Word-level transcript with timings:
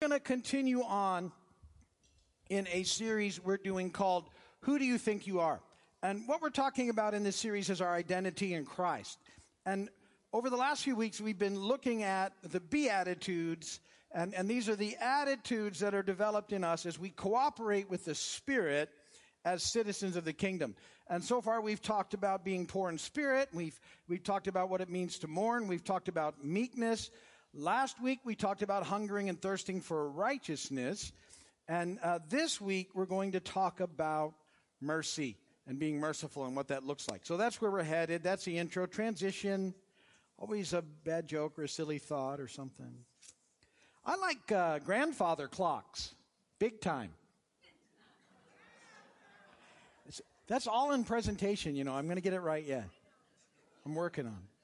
going 0.00 0.12
to 0.12 0.20
continue 0.20 0.82
on 0.82 1.32
in 2.50 2.68
a 2.70 2.82
series 2.82 3.42
we're 3.42 3.56
doing 3.56 3.90
called 3.90 4.28
Who 4.60 4.78
Do 4.78 4.84
You 4.84 4.98
Think 4.98 5.26
You 5.26 5.40
Are? 5.40 5.62
And 6.02 6.28
what 6.28 6.42
we're 6.42 6.50
talking 6.50 6.90
about 6.90 7.14
in 7.14 7.22
this 7.22 7.36
series 7.36 7.70
is 7.70 7.80
our 7.80 7.94
identity 7.94 8.52
in 8.52 8.66
Christ. 8.66 9.18
And 9.64 9.88
over 10.34 10.50
the 10.50 10.56
last 10.56 10.82
few 10.82 10.96
weeks, 10.96 11.18
we've 11.18 11.38
been 11.38 11.58
looking 11.58 12.02
at 12.02 12.34
the 12.42 12.60
Beatitudes, 12.60 13.80
and, 14.12 14.34
and 14.34 14.50
these 14.50 14.68
are 14.68 14.76
the 14.76 14.98
attitudes 15.00 15.80
that 15.80 15.94
are 15.94 16.02
developed 16.02 16.52
in 16.52 16.62
us 16.62 16.84
as 16.84 16.98
we 16.98 17.08
cooperate 17.08 17.88
with 17.88 18.04
the 18.04 18.14
Spirit 18.14 18.90
as 19.46 19.62
citizens 19.62 20.14
of 20.14 20.26
the 20.26 20.34
kingdom. 20.34 20.74
And 21.08 21.24
so 21.24 21.40
far 21.40 21.62
we've 21.62 21.80
talked 21.80 22.12
about 22.12 22.44
being 22.44 22.66
poor 22.66 22.90
in 22.90 22.98
spirit. 22.98 23.48
We've, 23.54 23.80
we've 24.08 24.22
talked 24.22 24.46
about 24.46 24.68
what 24.68 24.82
it 24.82 24.90
means 24.90 25.20
to 25.20 25.26
mourn. 25.26 25.68
We've 25.68 25.84
talked 25.84 26.08
about 26.08 26.44
meekness. 26.44 27.10
Last 27.58 28.02
week 28.02 28.18
we 28.22 28.34
talked 28.34 28.60
about 28.60 28.82
hungering 28.82 29.30
and 29.30 29.40
thirsting 29.40 29.80
for 29.80 30.10
righteousness. 30.10 31.10
And 31.68 31.98
uh, 32.02 32.18
this 32.28 32.60
week 32.60 32.90
we're 32.92 33.06
going 33.06 33.32
to 33.32 33.40
talk 33.40 33.80
about 33.80 34.34
mercy 34.82 35.38
and 35.66 35.78
being 35.78 35.98
merciful 35.98 36.44
and 36.44 36.54
what 36.54 36.68
that 36.68 36.84
looks 36.84 37.08
like. 37.08 37.24
So 37.24 37.38
that's 37.38 37.58
where 37.58 37.70
we're 37.70 37.82
headed. 37.82 38.22
That's 38.22 38.44
the 38.44 38.58
intro. 38.58 38.84
Transition. 38.84 39.72
Always 40.36 40.74
a 40.74 40.82
bad 40.82 41.26
joke 41.26 41.58
or 41.58 41.62
a 41.62 41.68
silly 41.68 41.98
thought 41.98 42.40
or 42.40 42.48
something. 42.48 42.92
I 44.04 44.16
like 44.16 44.52
uh, 44.52 44.80
grandfather 44.80 45.48
clocks. 45.48 46.14
Big 46.58 46.82
time. 46.82 47.10
That's 50.46 50.66
all 50.66 50.92
in 50.92 51.04
presentation, 51.04 51.74
you 51.74 51.84
know. 51.84 51.94
I'm 51.94 52.04
going 52.04 52.16
to 52.16 52.22
get 52.22 52.34
it 52.34 52.40
right 52.40 52.64
yet. 52.64 52.84
I'm 53.86 53.94
working 53.94 54.26
on 54.26 54.32
it. 54.32 54.55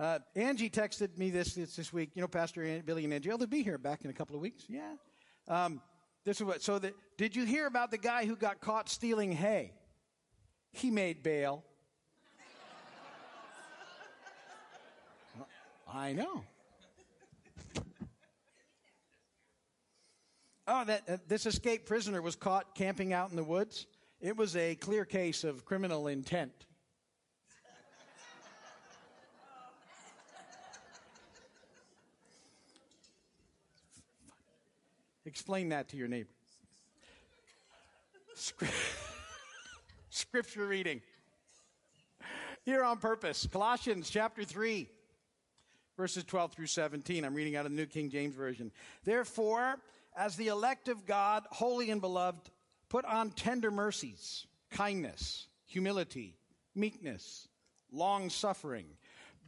Uh, 0.00 0.18
Angie 0.34 0.70
texted 0.70 1.18
me 1.18 1.28
this, 1.28 1.52
this, 1.52 1.92
week. 1.92 2.12
You 2.14 2.22
know, 2.22 2.28
Pastor 2.28 2.80
Billy 2.86 3.04
and 3.04 3.12
Angie, 3.12 3.30
oh, 3.30 3.36
they'll 3.36 3.46
be 3.46 3.62
here 3.62 3.76
back 3.76 4.02
in 4.02 4.08
a 4.08 4.14
couple 4.14 4.34
of 4.34 4.40
weeks. 4.40 4.64
Yeah. 4.66 4.94
Um, 5.46 5.82
this 6.24 6.38
is 6.38 6.44
what. 6.44 6.62
So, 6.62 6.78
the, 6.78 6.94
did 7.18 7.36
you 7.36 7.44
hear 7.44 7.66
about 7.66 7.90
the 7.90 7.98
guy 7.98 8.24
who 8.24 8.34
got 8.34 8.62
caught 8.62 8.88
stealing 8.88 9.30
hay? 9.30 9.74
He 10.72 10.90
made 10.90 11.22
bail. 11.22 11.64
I 15.92 16.14
know. 16.14 16.44
Oh, 20.66 20.84
that 20.84 21.02
uh, 21.10 21.16
this 21.28 21.44
escaped 21.44 21.84
prisoner 21.84 22.22
was 22.22 22.36
caught 22.36 22.74
camping 22.74 23.12
out 23.12 23.28
in 23.28 23.36
the 23.36 23.44
woods. 23.44 23.86
It 24.18 24.34
was 24.34 24.56
a 24.56 24.76
clear 24.76 25.04
case 25.04 25.44
of 25.44 25.66
criminal 25.66 26.06
intent. 26.06 26.52
Explain 35.30 35.68
that 35.68 35.88
to 35.90 35.96
your 35.96 36.08
neighbor. 36.08 36.28
Scripture 40.10 40.66
reading. 40.66 41.02
Here 42.64 42.82
on 42.82 42.98
purpose. 42.98 43.46
Colossians 43.46 44.10
chapter 44.10 44.42
3, 44.42 44.88
verses 45.96 46.24
12 46.24 46.52
through 46.52 46.66
17. 46.66 47.24
I'm 47.24 47.34
reading 47.34 47.54
out 47.54 47.64
of 47.64 47.70
the 47.70 47.76
New 47.76 47.86
King 47.86 48.10
James 48.10 48.34
Version. 48.34 48.72
Therefore, 49.04 49.76
as 50.16 50.34
the 50.34 50.48
elect 50.48 50.88
of 50.88 51.06
God, 51.06 51.44
holy 51.50 51.92
and 51.92 52.00
beloved, 52.00 52.50
put 52.88 53.04
on 53.04 53.30
tender 53.30 53.70
mercies, 53.70 54.48
kindness, 54.72 55.46
humility, 55.64 56.34
meekness, 56.74 57.46
long 57.92 58.30
suffering, 58.30 58.86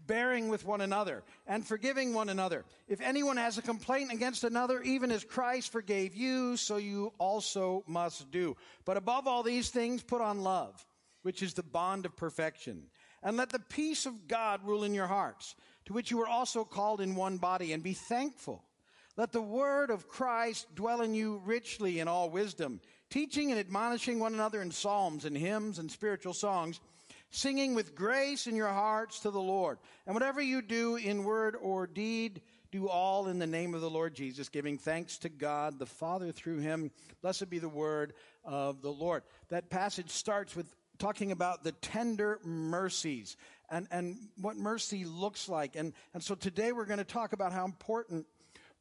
bearing 0.07 0.49
with 0.49 0.65
one 0.65 0.81
another 0.81 1.23
and 1.47 1.67
forgiving 1.67 2.15
one 2.15 2.29
another. 2.29 2.65
If 2.89 3.01
anyone 3.01 3.37
has 3.37 3.59
a 3.59 3.63
complaint 3.63 4.13
against 4.13 4.45
another, 4.45 4.81
even 4.83 5.11
as 5.11 5.25
Christ 5.25 5.73
forgave 5.73 6.15
you, 6.15 6.57
so 6.57 6.77
you 6.77 7.13
also 7.19 7.85
must 7.87 8.31
do. 8.31 8.57
But 8.85 8.97
above 8.97 9.27
all 9.27 9.43
these 9.43 9.71
things, 9.71 10.03
put 10.03 10.21
on 10.21 10.43
love, 10.43 10.85
which 11.23 11.43
is 11.43 11.55
the 11.55 11.63
bond 11.63 12.07
of 12.07 12.17
perfection. 12.17 12.85
And 13.23 13.37
let 13.37 13.51
the 13.51 13.59
peace 13.59 14.07
of 14.07 14.27
God 14.27 14.61
rule 14.65 14.85
in 14.85 14.95
your 14.95 15.07
hearts, 15.07 15.55
to 15.85 15.93
which 15.93 16.11
you 16.11 16.19
were 16.19 16.29
also 16.29 16.65
called 16.65 17.01
in 17.01 17.15
one 17.15 17.37
body, 17.37 17.73
and 17.73 17.83
be 17.83 17.95
thankful. 17.95 18.65
Let 19.17 19.33
the 19.33 19.43
word 19.43 19.91
of 19.91 20.09
Christ 20.09 20.75
dwell 20.75 21.03
in 21.03 21.15
you 21.15 21.41
richly 21.45 22.01
in 22.01 22.09
all 22.09 22.31
wisdom, 22.31 22.81
teaching 23.11 23.51
and 23.51 23.61
admonishing 23.61 24.19
one 24.19 24.33
another 24.33 24.63
in 24.63 24.71
psalms 24.71 25.25
and 25.27 25.37
hymns 25.37 25.79
and 25.79 25.91
spiritual 25.91 26.33
songs, 26.33 26.81
singing 27.33 27.75
with 27.75 27.97
grace 27.97 28.47
in 28.47 28.55
your 28.55 28.69
hearts 28.69 29.21
to 29.21 29.31
the 29.31 29.41
Lord. 29.41 29.79
And 30.07 30.15
whatever 30.15 30.41
you 30.41 30.63
do 30.63 30.97
in 30.97 31.25
word 31.25 31.57
or 31.61 31.87
deed, 31.87 32.43
do 32.71 32.89
all 32.89 33.27
in 33.27 33.39
the 33.39 33.47
name 33.47 33.75
of 33.75 33.81
the 33.81 33.91
Lord 33.91 34.15
Jesus, 34.15 34.49
giving 34.49 34.79
thanks 34.79 35.19
to 35.19 35.29
God 35.29 35.79
the 35.79 35.87
Father 35.87 36.31
through 36.31 36.59
him. 36.59 36.91
Blessed 37.23 37.51
be 37.51 37.59
the 37.59 37.69
word 37.69 38.13
of 38.45 38.83
the 38.83 38.93
Lord. 38.93 39.23
That 39.49 39.71
passage 39.71 40.11
starts 40.11 40.55
with 40.55 40.75
talking 40.99 41.33
about 41.33 41.65
the 41.65 41.73
tender 41.73 42.39
mercies 42.45 43.37
and, 43.71 43.89
and 43.91 44.17
what 44.41 44.57
mercy 44.57 45.05
looks 45.05 45.49
like. 45.49 45.75
And, 45.75 45.95
and 46.15 46.23
so 46.23 46.35
today 46.35 46.73
we're 46.73 46.85
going 46.85 46.99
to 46.99 47.05
talk 47.05 47.33
about 47.33 47.53
how 47.53 47.65
important 47.65 48.27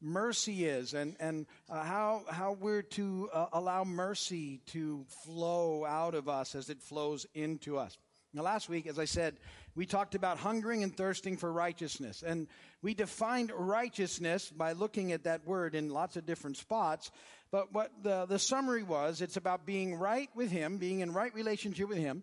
mercy 0.00 0.66
is 0.66 0.94
and, 0.94 1.16
and 1.20 1.46
uh, 1.70 1.82
how, 1.82 2.24
how 2.28 2.52
we're 2.52 2.82
to 2.82 3.30
uh, 3.32 3.46
allow 3.52 3.84
mercy 3.84 4.60
to 4.66 5.04
flow 5.24 5.84
out 5.84 6.14
of 6.14 6.28
us 6.28 6.54
as 6.54 6.68
it 6.68 6.80
flows 6.82 7.26
into 7.34 7.78
us. 7.78 7.96
Now, 8.34 8.42
last 8.42 8.68
week, 8.68 8.86
as 8.86 8.98
I 8.98 9.04
said, 9.04 9.36
we 9.74 9.84
talked 9.84 10.14
about 10.14 10.38
hungering 10.38 10.82
and 10.82 10.96
thirsting 10.96 11.36
for 11.36 11.52
righteousness. 11.52 12.22
And 12.26 12.48
we 12.80 12.94
defined 12.94 13.52
righteousness 13.54 14.50
by 14.50 14.72
looking 14.72 15.12
at 15.12 15.24
that 15.24 15.46
word 15.46 15.74
in 15.74 15.90
lots 15.90 16.16
of 16.16 16.24
different 16.24 16.56
spots. 16.56 17.10
But 17.50 17.74
what 17.74 17.90
the, 18.02 18.24
the 18.24 18.38
summary 18.38 18.82
was, 18.82 19.20
it's 19.20 19.36
about 19.36 19.66
being 19.66 19.94
right 19.94 20.30
with 20.34 20.50
Him, 20.50 20.78
being 20.78 21.00
in 21.00 21.12
right 21.12 21.34
relationship 21.34 21.88
with 21.88 21.98
Him, 21.98 22.22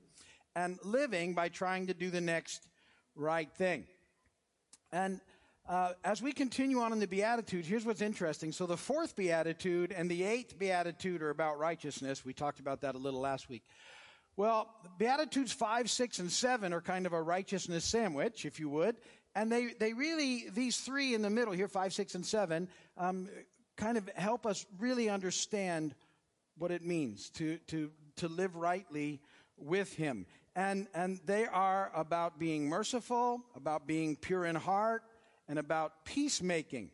and 0.55 0.79
living 0.83 1.35
by 1.35 1.49
trying 1.49 1.87
to 1.87 1.93
do 1.93 2.09
the 2.09 2.21
next 2.21 2.67
right 3.15 3.51
thing. 3.53 3.85
And 4.91 5.21
uh, 5.67 5.93
as 6.03 6.19
we 6.23 6.31
continue 6.31 6.79
on 6.79 6.91
in 6.91 6.99
the 6.99 7.07
Beatitudes, 7.07 7.67
here's 7.67 7.85
what's 7.85 8.01
interesting. 8.01 8.51
So 8.51 8.65
the 8.65 8.77
fourth 8.77 9.15
Beatitude 9.15 9.91
and 9.91 10.09
the 10.09 10.23
eighth 10.23 10.57
Beatitude 10.57 11.21
are 11.21 11.29
about 11.29 11.59
righteousness. 11.59 12.25
We 12.25 12.33
talked 12.33 12.59
about 12.59 12.81
that 12.81 12.95
a 12.95 12.97
little 12.97 13.19
last 13.19 13.47
week. 13.49 13.61
Well, 14.39 14.69
Beatitudes 14.97 15.51
5, 15.51 15.89
6, 15.89 16.19
and 16.19 16.31
7 16.31 16.71
are 16.71 16.79
kind 16.79 17.05
of 17.05 17.11
a 17.11 17.21
righteousness 17.21 17.83
sandwich, 17.83 18.45
if 18.45 18.57
you 18.57 18.69
would. 18.69 18.95
And 19.35 19.51
they, 19.51 19.73
they 19.77 19.91
really, 19.91 20.45
these 20.49 20.77
three 20.77 21.13
in 21.13 21.21
the 21.21 21.29
middle 21.29 21.53
here, 21.53 21.67
5, 21.67 21.93
6, 21.93 22.15
and 22.15 22.25
7, 22.25 22.69
um, 22.97 23.27
kind 23.75 23.97
of 23.97 24.09
help 24.15 24.45
us 24.45 24.65
really 24.77 25.09
understand 25.09 25.93
what 26.57 26.71
it 26.71 26.85
means 26.85 27.29
to, 27.31 27.57
to, 27.67 27.91
to 28.15 28.29
live 28.29 28.55
rightly 28.55 29.19
with 29.57 29.93
Him. 29.95 30.25
And, 30.55 30.87
and 30.93 31.19
they 31.25 31.45
are 31.45 31.91
about 31.93 32.39
being 32.39 32.69
merciful, 32.69 33.41
about 33.57 33.87
being 33.87 34.15
pure 34.15 34.45
in 34.45 34.55
heart, 34.55 35.03
and 35.49 35.59
about 35.59 36.05
peacemaking. 36.05 36.91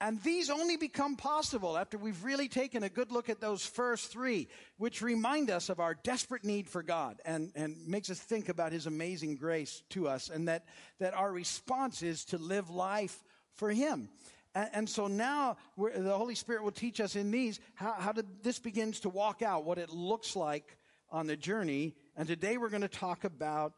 And 0.00 0.22
these 0.22 0.48
only 0.48 0.76
become 0.76 1.16
possible 1.16 1.76
after 1.76 1.98
we've 1.98 2.22
really 2.22 2.48
taken 2.48 2.84
a 2.84 2.88
good 2.88 3.10
look 3.10 3.28
at 3.28 3.40
those 3.40 3.66
first 3.66 4.12
three, 4.12 4.46
which 4.76 5.02
remind 5.02 5.50
us 5.50 5.70
of 5.70 5.80
our 5.80 5.94
desperate 5.94 6.44
need 6.44 6.68
for 6.68 6.84
God 6.84 7.20
and, 7.24 7.50
and 7.56 7.76
makes 7.88 8.08
us 8.08 8.18
think 8.18 8.48
about 8.48 8.70
His 8.70 8.86
amazing 8.86 9.36
grace 9.36 9.82
to 9.90 10.06
us 10.06 10.30
and 10.30 10.46
that, 10.46 10.66
that 11.00 11.14
our 11.14 11.32
response 11.32 12.02
is 12.02 12.24
to 12.26 12.38
live 12.38 12.70
life 12.70 13.24
for 13.54 13.70
Him. 13.70 14.08
And, 14.54 14.70
and 14.72 14.88
so 14.88 15.08
now 15.08 15.56
the 15.76 16.16
Holy 16.16 16.36
Spirit 16.36 16.62
will 16.62 16.70
teach 16.70 17.00
us 17.00 17.16
in 17.16 17.32
these 17.32 17.58
how, 17.74 17.94
how 17.94 18.12
to, 18.12 18.24
this 18.44 18.60
begins 18.60 19.00
to 19.00 19.08
walk 19.08 19.42
out, 19.42 19.64
what 19.64 19.78
it 19.78 19.90
looks 19.90 20.36
like 20.36 20.78
on 21.10 21.26
the 21.26 21.36
journey. 21.36 21.96
And 22.16 22.28
today 22.28 22.56
we're 22.56 22.68
going 22.68 22.82
to 22.82 22.88
talk 22.88 23.24
about 23.24 23.72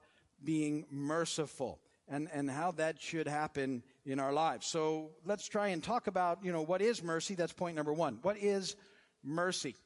being 0.45 0.85
merciful 0.91 1.81
and, 2.11 2.29
and 2.33 2.51
how 2.51 2.73
that 2.73 3.01
should 3.01 3.29
happen 3.29 3.83
in 4.05 4.19
our 4.19 4.33
lives. 4.33 4.67
So 4.67 5.11
let's 5.25 5.49
try 5.49 5.69
and 5.69 5.83
talk 5.83 6.09
about, 6.09 6.45
you 6.45 6.53
know, 6.53 6.63
what 6.63 6.83
is 6.83 7.03
mercy? 7.03 7.37
That's 7.37 7.53
point 7.53 7.77
number 7.77 7.93
one. 7.93 8.19
What 8.23 8.37
is 8.37 8.75
mercy? 9.23 9.77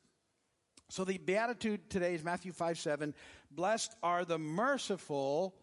So 0.88 1.04
the 1.04 1.19
beatitude 1.19 1.90
today 1.90 2.14
is 2.14 2.25
Matthew 2.25 2.52
5, 2.52 2.78
7. 2.78 3.14
Blessed 3.50 3.94
are 4.02 4.25
the 4.25 4.38
merciful, 4.38 5.54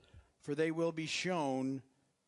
for 0.41 0.53
they 0.53 0.71
will 0.71 0.91
be 0.91 1.07
shown 1.07 1.81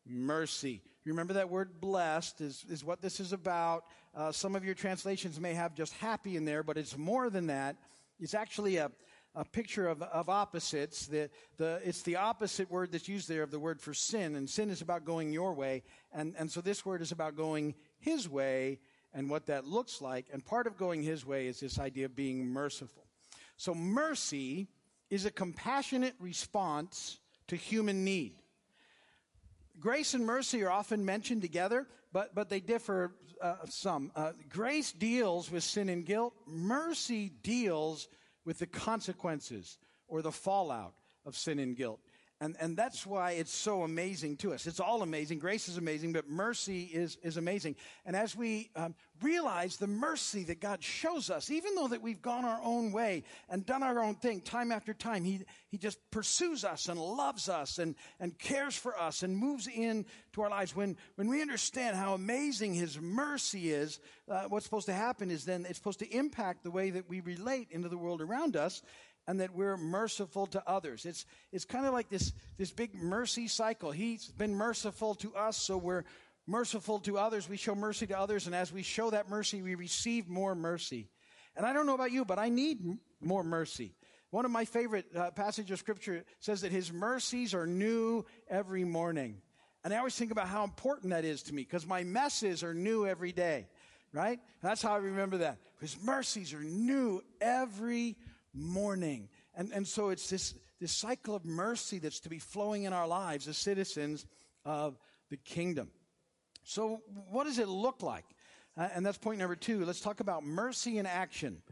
mercy. 0.04 0.82
Remember 1.04 1.34
that 1.34 1.50
word 1.50 1.80
blessed 1.80 2.40
is, 2.40 2.64
is 2.68 2.84
what 2.84 3.00
this 3.00 3.20
is 3.20 3.32
about. 3.32 3.84
Uh, 4.14 4.32
some 4.32 4.56
of 4.56 4.64
your 4.64 4.74
translations 4.74 5.38
may 5.38 5.54
have 5.54 5.74
just 5.74 5.92
happy 5.94 6.36
in 6.36 6.44
there, 6.44 6.62
but 6.62 6.76
it's 6.76 6.96
more 6.96 7.30
than 7.30 7.48
that. 7.48 7.76
It's 8.18 8.34
actually 8.34 8.78
a, 8.78 8.90
a 9.34 9.44
picture 9.44 9.88
of, 9.88 10.02
of 10.02 10.28
opposites. 10.28 11.06
The, 11.06 11.30
the, 11.56 11.80
it's 11.84 12.02
the 12.02 12.16
opposite 12.16 12.70
word 12.70 12.92
that's 12.92 13.08
used 13.08 13.28
there 13.28 13.42
of 13.42 13.50
the 13.50 13.58
word 13.58 13.80
for 13.80 13.94
sin, 13.94 14.36
and 14.36 14.48
sin 14.48 14.70
is 14.70 14.80
about 14.80 15.04
going 15.04 15.32
your 15.32 15.54
way. 15.54 15.82
And, 16.12 16.34
and 16.38 16.50
so 16.50 16.60
this 16.60 16.86
word 16.86 17.02
is 17.02 17.12
about 17.12 17.36
going 17.36 17.74
his 17.98 18.28
way 18.28 18.78
and 19.12 19.30
what 19.30 19.46
that 19.46 19.66
looks 19.66 20.00
like. 20.00 20.26
And 20.32 20.44
part 20.44 20.66
of 20.66 20.76
going 20.76 21.02
his 21.02 21.24
way 21.24 21.46
is 21.46 21.60
this 21.60 21.78
idea 21.78 22.06
of 22.06 22.16
being 22.16 22.46
merciful. 22.46 23.04
So 23.56 23.74
mercy 23.74 24.68
is 25.10 25.24
a 25.24 25.30
compassionate 25.30 26.14
response 26.18 27.18
to 27.48 27.56
human 27.56 28.04
need. 28.04 28.34
Grace 29.78 30.14
and 30.14 30.24
mercy 30.24 30.62
are 30.62 30.70
often 30.70 31.04
mentioned 31.04 31.42
together, 31.42 31.86
but, 32.12 32.34
but 32.34 32.48
they 32.48 32.60
differ 32.60 33.12
uh, 33.40 33.56
some. 33.68 34.12
Uh, 34.14 34.32
grace 34.48 34.92
deals 34.92 35.50
with 35.50 35.62
sin 35.62 35.88
and 35.88 36.06
guilt. 36.06 36.34
Mercy 36.46 37.32
deals 37.42 38.08
with 38.44 38.58
the 38.58 38.66
consequences 38.66 39.78
or 40.06 40.22
the 40.22 40.32
fallout 40.32 40.94
of 41.24 41.36
sin 41.36 41.58
and 41.58 41.76
guilt. 41.76 42.00
And, 42.44 42.56
and 42.60 42.76
that's 42.76 43.06
why 43.06 43.32
it's 43.32 43.54
so 43.54 43.84
amazing 43.84 44.36
to 44.38 44.52
us. 44.52 44.66
It's 44.66 44.78
all 44.78 45.00
amazing. 45.00 45.38
Grace 45.38 45.66
is 45.66 45.78
amazing, 45.78 46.12
but 46.12 46.28
mercy 46.28 46.82
is, 46.92 47.16
is 47.22 47.38
amazing. 47.38 47.76
And 48.04 48.14
as 48.14 48.36
we 48.36 48.68
um, 48.76 48.94
realize 49.22 49.78
the 49.78 49.86
mercy 49.86 50.44
that 50.44 50.60
God 50.60 50.82
shows 50.82 51.30
us, 51.30 51.50
even 51.50 51.74
though 51.74 51.88
that 51.88 52.02
we've 52.02 52.20
gone 52.20 52.44
our 52.44 52.60
own 52.62 52.92
way 52.92 53.22
and 53.48 53.64
done 53.64 53.82
our 53.82 53.98
own 53.98 54.16
thing 54.16 54.42
time 54.42 54.72
after 54.72 54.92
time, 54.92 55.24
He, 55.24 55.40
he 55.70 55.78
just 55.78 55.98
pursues 56.10 56.66
us 56.66 56.88
and 56.88 57.00
loves 57.00 57.48
us 57.48 57.78
and, 57.78 57.94
and 58.20 58.38
cares 58.38 58.76
for 58.76 58.94
us 58.98 59.22
and 59.22 59.34
moves 59.34 59.66
in 59.66 60.04
to 60.34 60.42
our 60.42 60.50
lives. 60.50 60.76
When, 60.76 60.98
when 61.14 61.28
we 61.28 61.40
understand 61.40 61.96
how 61.96 62.12
amazing 62.12 62.74
His 62.74 63.00
mercy 63.00 63.72
is, 63.72 64.00
uh, 64.30 64.44
what's 64.50 64.66
supposed 64.66 64.86
to 64.86 64.92
happen 64.92 65.30
is 65.30 65.46
then 65.46 65.64
it's 65.66 65.78
supposed 65.78 66.00
to 66.00 66.14
impact 66.14 66.62
the 66.62 66.70
way 66.70 66.90
that 66.90 67.08
we 67.08 67.20
relate 67.20 67.68
into 67.70 67.88
the 67.88 67.96
world 67.96 68.20
around 68.20 68.54
us 68.54 68.82
and 69.26 69.40
that 69.40 69.54
we're 69.54 69.76
merciful 69.76 70.46
to 70.46 70.62
others. 70.66 71.06
It's, 71.06 71.26
it's 71.52 71.64
kind 71.64 71.86
of 71.86 71.92
like 71.92 72.08
this, 72.08 72.32
this 72.58 72.70
big 72.70 72.94
mercy 72.94 73.48
cycle. 73.48 73.90
He's 73.90 74.28
been 74.28 74.54
merciful 74.54 75.14
to 75.16 75.34
us, 75.34 75.56
so 75.56 75.76
we're 75.76 76.04
merciful 76.46 76.98
to 77.00 77.18
others. 77.18 77.48
We 77.48 77.56
show 77.56 77.74
mercy 77.74 78.06
to 78.08 78.18
others, 78.18 78.46
and 78.46 78.54
as 78.54 78.72
we 78.72 78.82
show 78.82 79.10
that 79.10 79.28
mercy, 79.28 79.62
we 79.62 79.74
receive 79.74 80.28
more 80.28 80.54
mercy. 80.54 81.08
And 81.56 81.64
I 81.64 81.72
don't 81.72 81.86
know 81.86 81.94
about 81.94 82.12
you, 82.12 82.24
but 82.24 82.38
I 82.38 82.48
need 82.48 82.80
more 83.20 83.44
mercy. 83.44 83.94
One 84.30 84.44
of 84.44 84.50
my 84.50 84.64
favorite 84.64 85.06
uh, 85.14 85.30
passages 85.30 85.70
of 85.70 85.78
scripture 85.78 86.24
says 86.40 86.62
that 86.62 86.72
his 86.72 86.92
mercies 86.92 87.54
are 87.54 87.66
new 87.66 88.24
every 88.48 88.84
morning. 88.84 89.36
And 89.84 89.94
I 89.94 89.98
always 89.98 90.16
think 90.16 90.32
about 90.32 90.48
how 90.48 90.64
important 90.64 91.10
that 91.10 91.24
is 91.24 91.42
to 91.44 91.54
me 91.54 91.62
because 91.62 91.86
my 91.86 92.02
messes 92.02 92.64
are 92.64 92.74
new 92.74 93.06
every 93.06 93.32
day, 93.32 93.68
right? 94.12 94.40
That's 94.62 94.82
how 94.82 94.94
I 94.94 94.96
remember 94.96 95.38
that. 95.38 95.58
His 95.80 95.96
mercies 96.02 96.54
are 96.54 96.62
new 96.62 97.22
every 97.40 98.16
morning. 98.54 99.28
And, 99.54 99.72
and 99.72 99.86
so 99.86 100.10
it's 100.10 100.30
this, 100.30 100.54
this 100.80 100.92
cycle 100.92 101.34
of 101.34 101.44
mercy 101.44 101.98
that's 101.98 102.20
to 102.20 102.28
be 102.28 102.38
flowing 102.38 102.84
in 102.84 102.92
our 102.92 103.06
lives 103.06 103.48
as 103.48 103.56
citizens 103.56 104.26
of 104.64 104.98
the 105.30 105.36
kingdom. 105.36 105.90
So, 106.64 107.02
what 107.30 107.44
does 107.44 107.58
it 107.58 107.68
look 107.68 108.02
like? 108.02 108.24
Uh, 108.76 108.88
and 108.94 109.04
that's 109.04 109.18
point 109.18 109.38
number 109.38 109.54
two. 109.54 109.84
Let's 109.84 110.00
talk 110.00 110.20
about 110.20 110.44
mercy 110.44 110.98
in 110.98 111.06
action. 111.06 111.62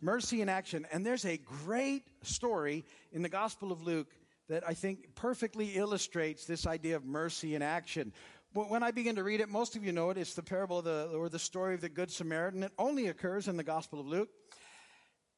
Mercy 0.00 0.40
in 0.40 0.48
action. 0.48 0.86
And 0.92 1.04
there's 1.04 1.24
a 1.24 1.36
great 1.36 2.04
story 2.22 2.84
in 3.12 3.22
the 3.22 3.28
Gospel 3.28 3.72
of 3.72 3.82
Luke 3.82 4.08
that 4.48 4.66
I 4.66 4.74
think 4.74 5.14
perfectly 5.14 5.76
illustrates 5.76 6.46
this 6.46 6.66
idea 6.66 6.96
of 6.96 7.04
mercy 7.04 7.54
in 7.54 7.62
action. 7.62 8.12
When 8.54 8.82
I 8.82 8.92
begin 8.92 9.16
to 9.16 9.24
read 9.24 9.40
it, 9.40 9.48
most 9.50 9.76
of 9.76 9.84
you 9.84 9.92
know 9.92 10.08
it. 10.10 10.16
It's 10.16 10.34
the 10.34 10.42
parable 10.42 10.78
of 10.78 10.84
the, 10.84 11.10
or 11.14 11.28
the 11.28 11.38
story 11.38 11.74
of 11.74 11.82
the 11.82 11.90
Good 11.90 12.10
Samaritan. 12.10 12.62
It 12.62 12.72
only 12.78 13.08
occurs 13.08 13.46
in 13.46 13.58
the 13.58 13.62
Gospel 13.62 14.00
of 14.00 14.06
Luke. 14.06 14.30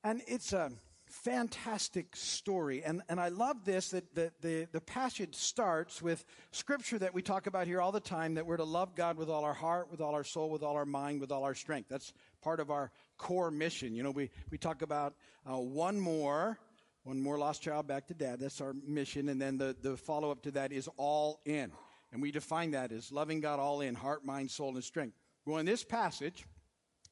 And 0.05 0.23
it's 0.29 0.53
a, 0.53 0.70
fantastic 1.10 2.14
story. 2.16 2.82
And, 2.82 3.02
and 3.08 3.20
I 3.20 3.28
love 3.28 3.64
this 3.64 3.90
that 3.90 4.14
the, 4.14 4.32
the, 4.40 4.68
the 4.72 4.80
passage 4.80 5.34
starts 5.34 6.00
with 6.00 6.24
scripture 6.52 6.98
that 6.98 7.12
we 7.14 7.22
talk 7.22 7.46
about 7.46 7.66
here 7.66 7.80
all 7.80 7.92
the 7.92 8.00
time 8.00 8.34
that 8.34 8.46
we're 8.46 8.56
to 8.56 8.64
love 8.64 8.94
God 8.94 9.16
with 9.16 9.28
all 9.28 9.44
our 9.44 9.54
heart, 9.54 9.90
with 9.90 10.00
all 10.00 10.14
our 10.14 10.24
soul, 10.24 10.50
with 10.50 10.62
all 10.62 10.76
our 10.76 10.86
mind, 10.86 11.20
with 11.20 11.32
all 11.32 11.44
our 11.44 11.54
strength. 11.54 11.88
That's 11.88 12.12
part 12.42 12.60
of 12.60 12.70
our 12.70 12.90
core 13.18 13.50
mission. 13.50 13.94
You 13.94 14.02
know, 14.02 14.10
we, 14.10 14.30
we 14.50 14.58
talk 14.58 14.82
about 14.82 15.14
uh, 15.50 15.58
one 15.58 15.98
more, 15.98 16.58
one 17.02 17.20
more 17.20 17.38
lost 17.38 17.62
child 17.62 17.86
back 17.86 18.06
to 18.08 18.14
dad. 18.14 18.40
That's 18.40 18.60
our 18.60 18.74
mission. 18.86 19.28
And 19.28 19.40
then 19.40 19.58
the, 19.58 19.76
the 19.80 19.96
follow 19.96 20.30
up 20.30 20.42
to 20.44 20.52
that 20.52 20.72
is 20.72 20.88
all 20.96 21.40
in. 21.44 21.72
And 22.12 22.22
we 22.22 22.30
define 22.30 22.72
that 22.72 22.92
as 22.92 23.12
loving 23.12 23.40
God 23.40 23.60
all 23.60 23.80
in, 23.80 23.94
heart, 23.94 24.24
mind, 24.24 24.50
soul, 24.50 24.74
and 24.74 24.84
strength. 24.84 25.16
Well, 25.46 25.58
in 25.58 25.66
this 25.66 25.84
passage, 25.84 26.44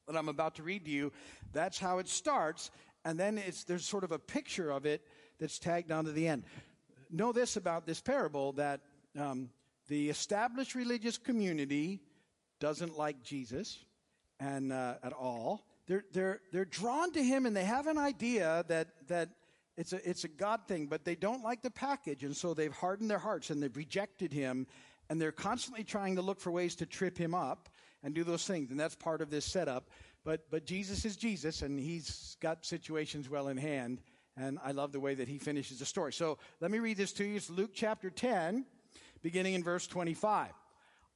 that 0.09 0.17
I'm 0.17 0.29
about 0.29 0.55
to 0.55 0.63
read 0.63 0.85
to 0.85 0.91
you, 0.91 1.11
that's 1.53 1.77
how 1.77 1.99
it 1.99 2.07
starts 2.07 2.71
and 3.05 3.19
then 3.19 3.37
it's, 3.37 3.63
there's 3.63 3.85
sort 3.85 4.03
of 4.03 4.11
a 4.11 4.19
picture 4.19 4.71
of 4.71 4.85
it 4.85 5.01
that's 5.39 5.59
tagged 5.59 5.91
onto 5.91 6.11
the 6.11 6.27
end. 6.27 6.43
Know 7.09 7.31
this 7.31 7.55
about 7.55 7.85
this 7.85 8.01
parable 8.01 8.53
that 8.53 8.81
um, 9.17 9.49
the 9.87 10.09
established 10.09 10.75
religious 10.75 11.17
community 11.17 12.01
doesn't 12.59 12.97
like 12.97 13.23
Jesus 13.23 13.79
and 14.39 14.71
uh, 14.71 14.95
at 15.03 15.13
all. 15.13 15.65
They're, 15.87 16.05
they're, 16.13 16.41
they're 16.51 16.65
drawn 16.65 17.11
to 17.13 17.23
him 17.23 17.45
and 17.45 17.55
they 17.55 17.63
have 17.63 17.87
an 17.87 17.97
idea 17.97 18.63
that, 18.67 18.89
that 19.07 19.29
it's 19.75 19.93
a, 19.93 20.09
it's 20.09 20.23
a 20.25 20.27
God 20.27 20.67
thing, 20.67 20.87
but 20.87 21.05
they 21.05 21.15
don't 21.15 21.43
like 21.43 21.61
the 21.61 21.71
package. 21.71 22.23
And 22.23 22.35
so 22.35 22.53
they've 22.53 22.71
hardened 22.71 23.09
their 23.09 23.17
hearts 23.17 23.49
and 23.49 23.63
they've 23.63 23.75
rejected 23.75 24.31
him. 24.31 24.67
And 25.09 25.19
they're 25.19 25.31
constantly 25.31 25.83
trying 25.83 26.17
to 26.17 26.21
look 26.21 26.39
for 26.39 26.51
ways 26.51 26.75
to 26.75 26.85
trip 26.85 27.17
him 27.17 27.33
up 27.33 27.69
and 28.03 28.13
do 28.13 28.23
those 28.23 28.45
things. 28.45 28.69
And 28.69 28.79
that's 28.79 28.95
part 28.95 29.21
of 29.21 29.29
this 29.31 29.45
setup. 29.45 29.89
But, 30.29 30.51
but 30.51 30.63
Jesus 30.63 31.05
is 31.05 31.15
Jesus, 31.15 31.63
and 31.63 31.79
he's 31.79 32.37
got 32.39 32.63
situations 32.63 33.27
well 33.27 33.47
in 33.47 33.57
hand. 33.57 33.99
And 34.37 34.59
I 34.63 34.73
love 34.73 34.91
the 34.91 34.99
way 34.99 35.15
that 35.15 35.27
he 35.27 35.39
finishes 35.39 35.79
the 35.79 35.85
story. 35.85 36.13
So 36.13 36.37
let 36.61 36.69
me 36.69 36.77
read 36.77 36.97
this 36.97 37.13
to 37.13 37.23
you. 37.23 37.37
It's 37.37 37.49
Luke 37.49 37.71
chapter 37.73 38.11
10, 38.11 38.63
beginning 39.23 39.55
in 39.55 39.63
verse 39.63 39.87
25. 39.87 40.49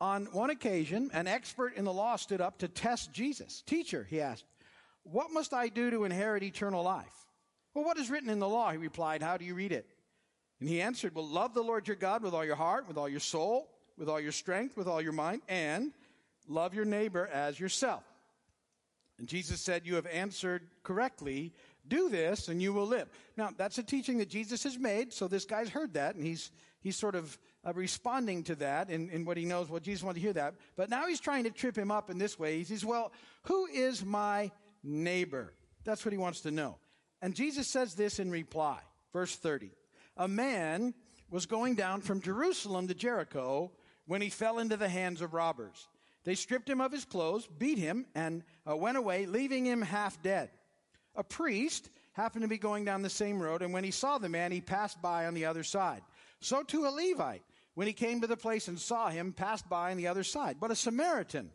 On 0.02 0.26
one 0.32 0.50
occasion, 0.50 1.12
an 1.14 1.28
expert 1.28 1.76
in 1.76 1.86
the 1.86 1.94
law 1.94 2.16
stood 2.16 2.42
up 2.42 2.58
to 2.58 2.68
test 2.68 3.14
Jesus. 3.14 3.62
Teacher, 3.68 4.08
he 4.10 4.20
asked, 4.20 4.46
what 5.04 5.30
must 5.30 5.54
I 5.54 5.68
do 5.68 5.92
to 5.92 6.06
inherit 6.06 6.42
eternal 6.42 6.82
life? 6.82 7.28
Well, 7.76 7.86
what 7.86 8.00
is 8.00 8.10
written 8.10 8.32
in 8.32 8.40
the 8.40 8.50
law? 8.50 8.72
He 8.72 8.80
replied, 8.80 9.22
How 9.22 9.38
do 9.38 9.46
you 9.46 9.54
read 9.54 9.74
it? 9.74 9.86
And 10.60 10.68
he 10.68 10.82
answered, 10.82 11.14
Well, 11.14 11.28
love 11.28 11.54
the 11.54 11.62
Lord 11.62 11.88
your 11.88 11.98
God 11.98 12.24
with 12.24 12.34
all 12.34 12.44
your 12.44 12.56
heart, 12.56 12.88
with 12.88 12.98
all 12.98 13.08
your 13.08 13.20
soul, 13.20 13.70
with 13.96 14.10
all 14.10 14.20
your 14.20 14.32
strength, 14.32 14.76
with 14.76 14.88
all 14.88 15.04
your 15.04 15.12
mind, 15.12 15.44
and 15.48 15.92
love 16.48 16.74
your 16.74 16.86
neighbor 16.86 17.30
as 17.32 17.60
yourself. 17.60 18.04
And 19.20 19.28
Jesus 19.28 19.62
said, 19.62 19.86
You 19.86 19.96
have 19.96 20.08
answered 20.08 20.68
correctly. 20.84 21.54
Do 21.88 22.10
this 22.10 22.48
and 22.48 22.62
you 22.62 22.72
will 22.74 22.88
live. 22.88 23.10
Now, 23.36 23.50
that's 23.58 23.78
a 23.78 23.84
teaching 23.84 24.18
that 24.20 24.30
Jesus 24.30 24.64
has 24.64 24.78
made. 24.78 25.12
So 25.12 25.28
this 25.28 25.46
guy's 25.46 25.70
heard 25.70 25.96
that 25.96 26.16
and 26.16 26.26
he's, 26.26 26.52
he's 26.80 26.96
sort 26.96 27.16
of 27.16 27.38
uh, 27.66 27.74
responding 27.74 28.44
to 28.44 28.56
that 28.56 28.90
in, 28.90 29.10
in 29.10 29.26
what 29.26 29.38
he 29.38 29.46
knows. 29.46 29.70
Well, 29.70 29.80
Jesus 29.80 30.04
wanted 30.04 30.16
to 30.16 30.22
hear 30.22 30.34
that. 30.34 30.56
But 30.76 30.90
now 30.90 31.08
he's 31.08 31.20
trying 31.20 31.44
to 31.44 31.52
trip 31.52 31.78
him 31.78 31.92
up 31.92 32.10
in 32.10 32.18
this 32.18 32.40
way. 32.40 32.58
He 32.58 32.64
says, 32.64 32.86
Well, 32.86 33.12
who 33.44 33.66
is 33.68 34.04
my 34.04 34.52
neighbor? 34.84 35.54
That's 35.84 36.06
what 36.06 36.14
he 36.14 36.18
wants 36.18 36.42
to 36.42 36.52
know. 36.52 36.78
And 37.22 37.36
Jesus 37.36 37.68
says 37.68 37.96
this 37.96 38.20
in 38.20 38.32
reply. 38.32 38.80
Verse 39.12 39.36
30. 39.36 39.72
A 40.18 40.28
man 40.28 40.94
was 41.30 41.46
going 41.46 41.76
down 41.76 42.02
from 42.02 42.22
Jerusalem 42.22 42.88
to 42.88 42.94
Jericho 42.94 43.72
when 44.06 44.22
he 44.22 44.30
fell 44.30 44.60
into 44.60 44.78
the 44.78 44.90
hands 44.90 45.22
of 45.22 45.34
robbers. 45.34 45.88
They 46.24 46.36
stripped 46.36 46.70
him 46.70 46.82
of 46.82 46.92
his 46.92 47.06
clothes, 47.06 47.48
beat 47.48 47.78
him, 47.78 48.06
and 48.16 48.44
uh, 48.70 48.76
went 48.76 48.98
away, 48.98 49.26
leaving 49.26 49.66
him 49.66 49.82
half 49.82 50.22
dead. 50.22 50.50
A 51.16 51.24
priest 51.24 51.90
happened 52.14 52.44
to 52.44 52.48
be 52.48 52.58
going 52.58 52.86
down 52.86 53.02
the 53.02 53.10
same 53.10 53.42
road, 53.42 53.62
and 53.62 53.74
when 53.74 53.84
he 53.84 53.92
saw 53.92 54.18
the 54.18 54.30
man, 54.30 54.52
he 54.52 54.62
passed 54.62 55.02
by 55.02 55.26
on 55.26 55.34
the 55.34 55.46
other 55.46 55.64
side. 55.64 56.02
So 56.40 56.64
too 56.64 56.86
a 56.86 56.90
Levite, 56.90 57.44
when 57.74 57.88
he 57.88 57.94
came 57.94 58.22
to 58.22 58.28
the 58.28 58.38
place 58.38 58.68
and 58.68 58.80
saw 58.80 59.10
him, 59.10 59.34
passed 59.34 59.68
by 59.68 59.92
on 59.92 59.98
the 59.98 60.08
other 60.08 60.24
side. 60.24 60.58
But 60.60 60.72
a 60.72 60.76
Samaritan, 60.76 61.50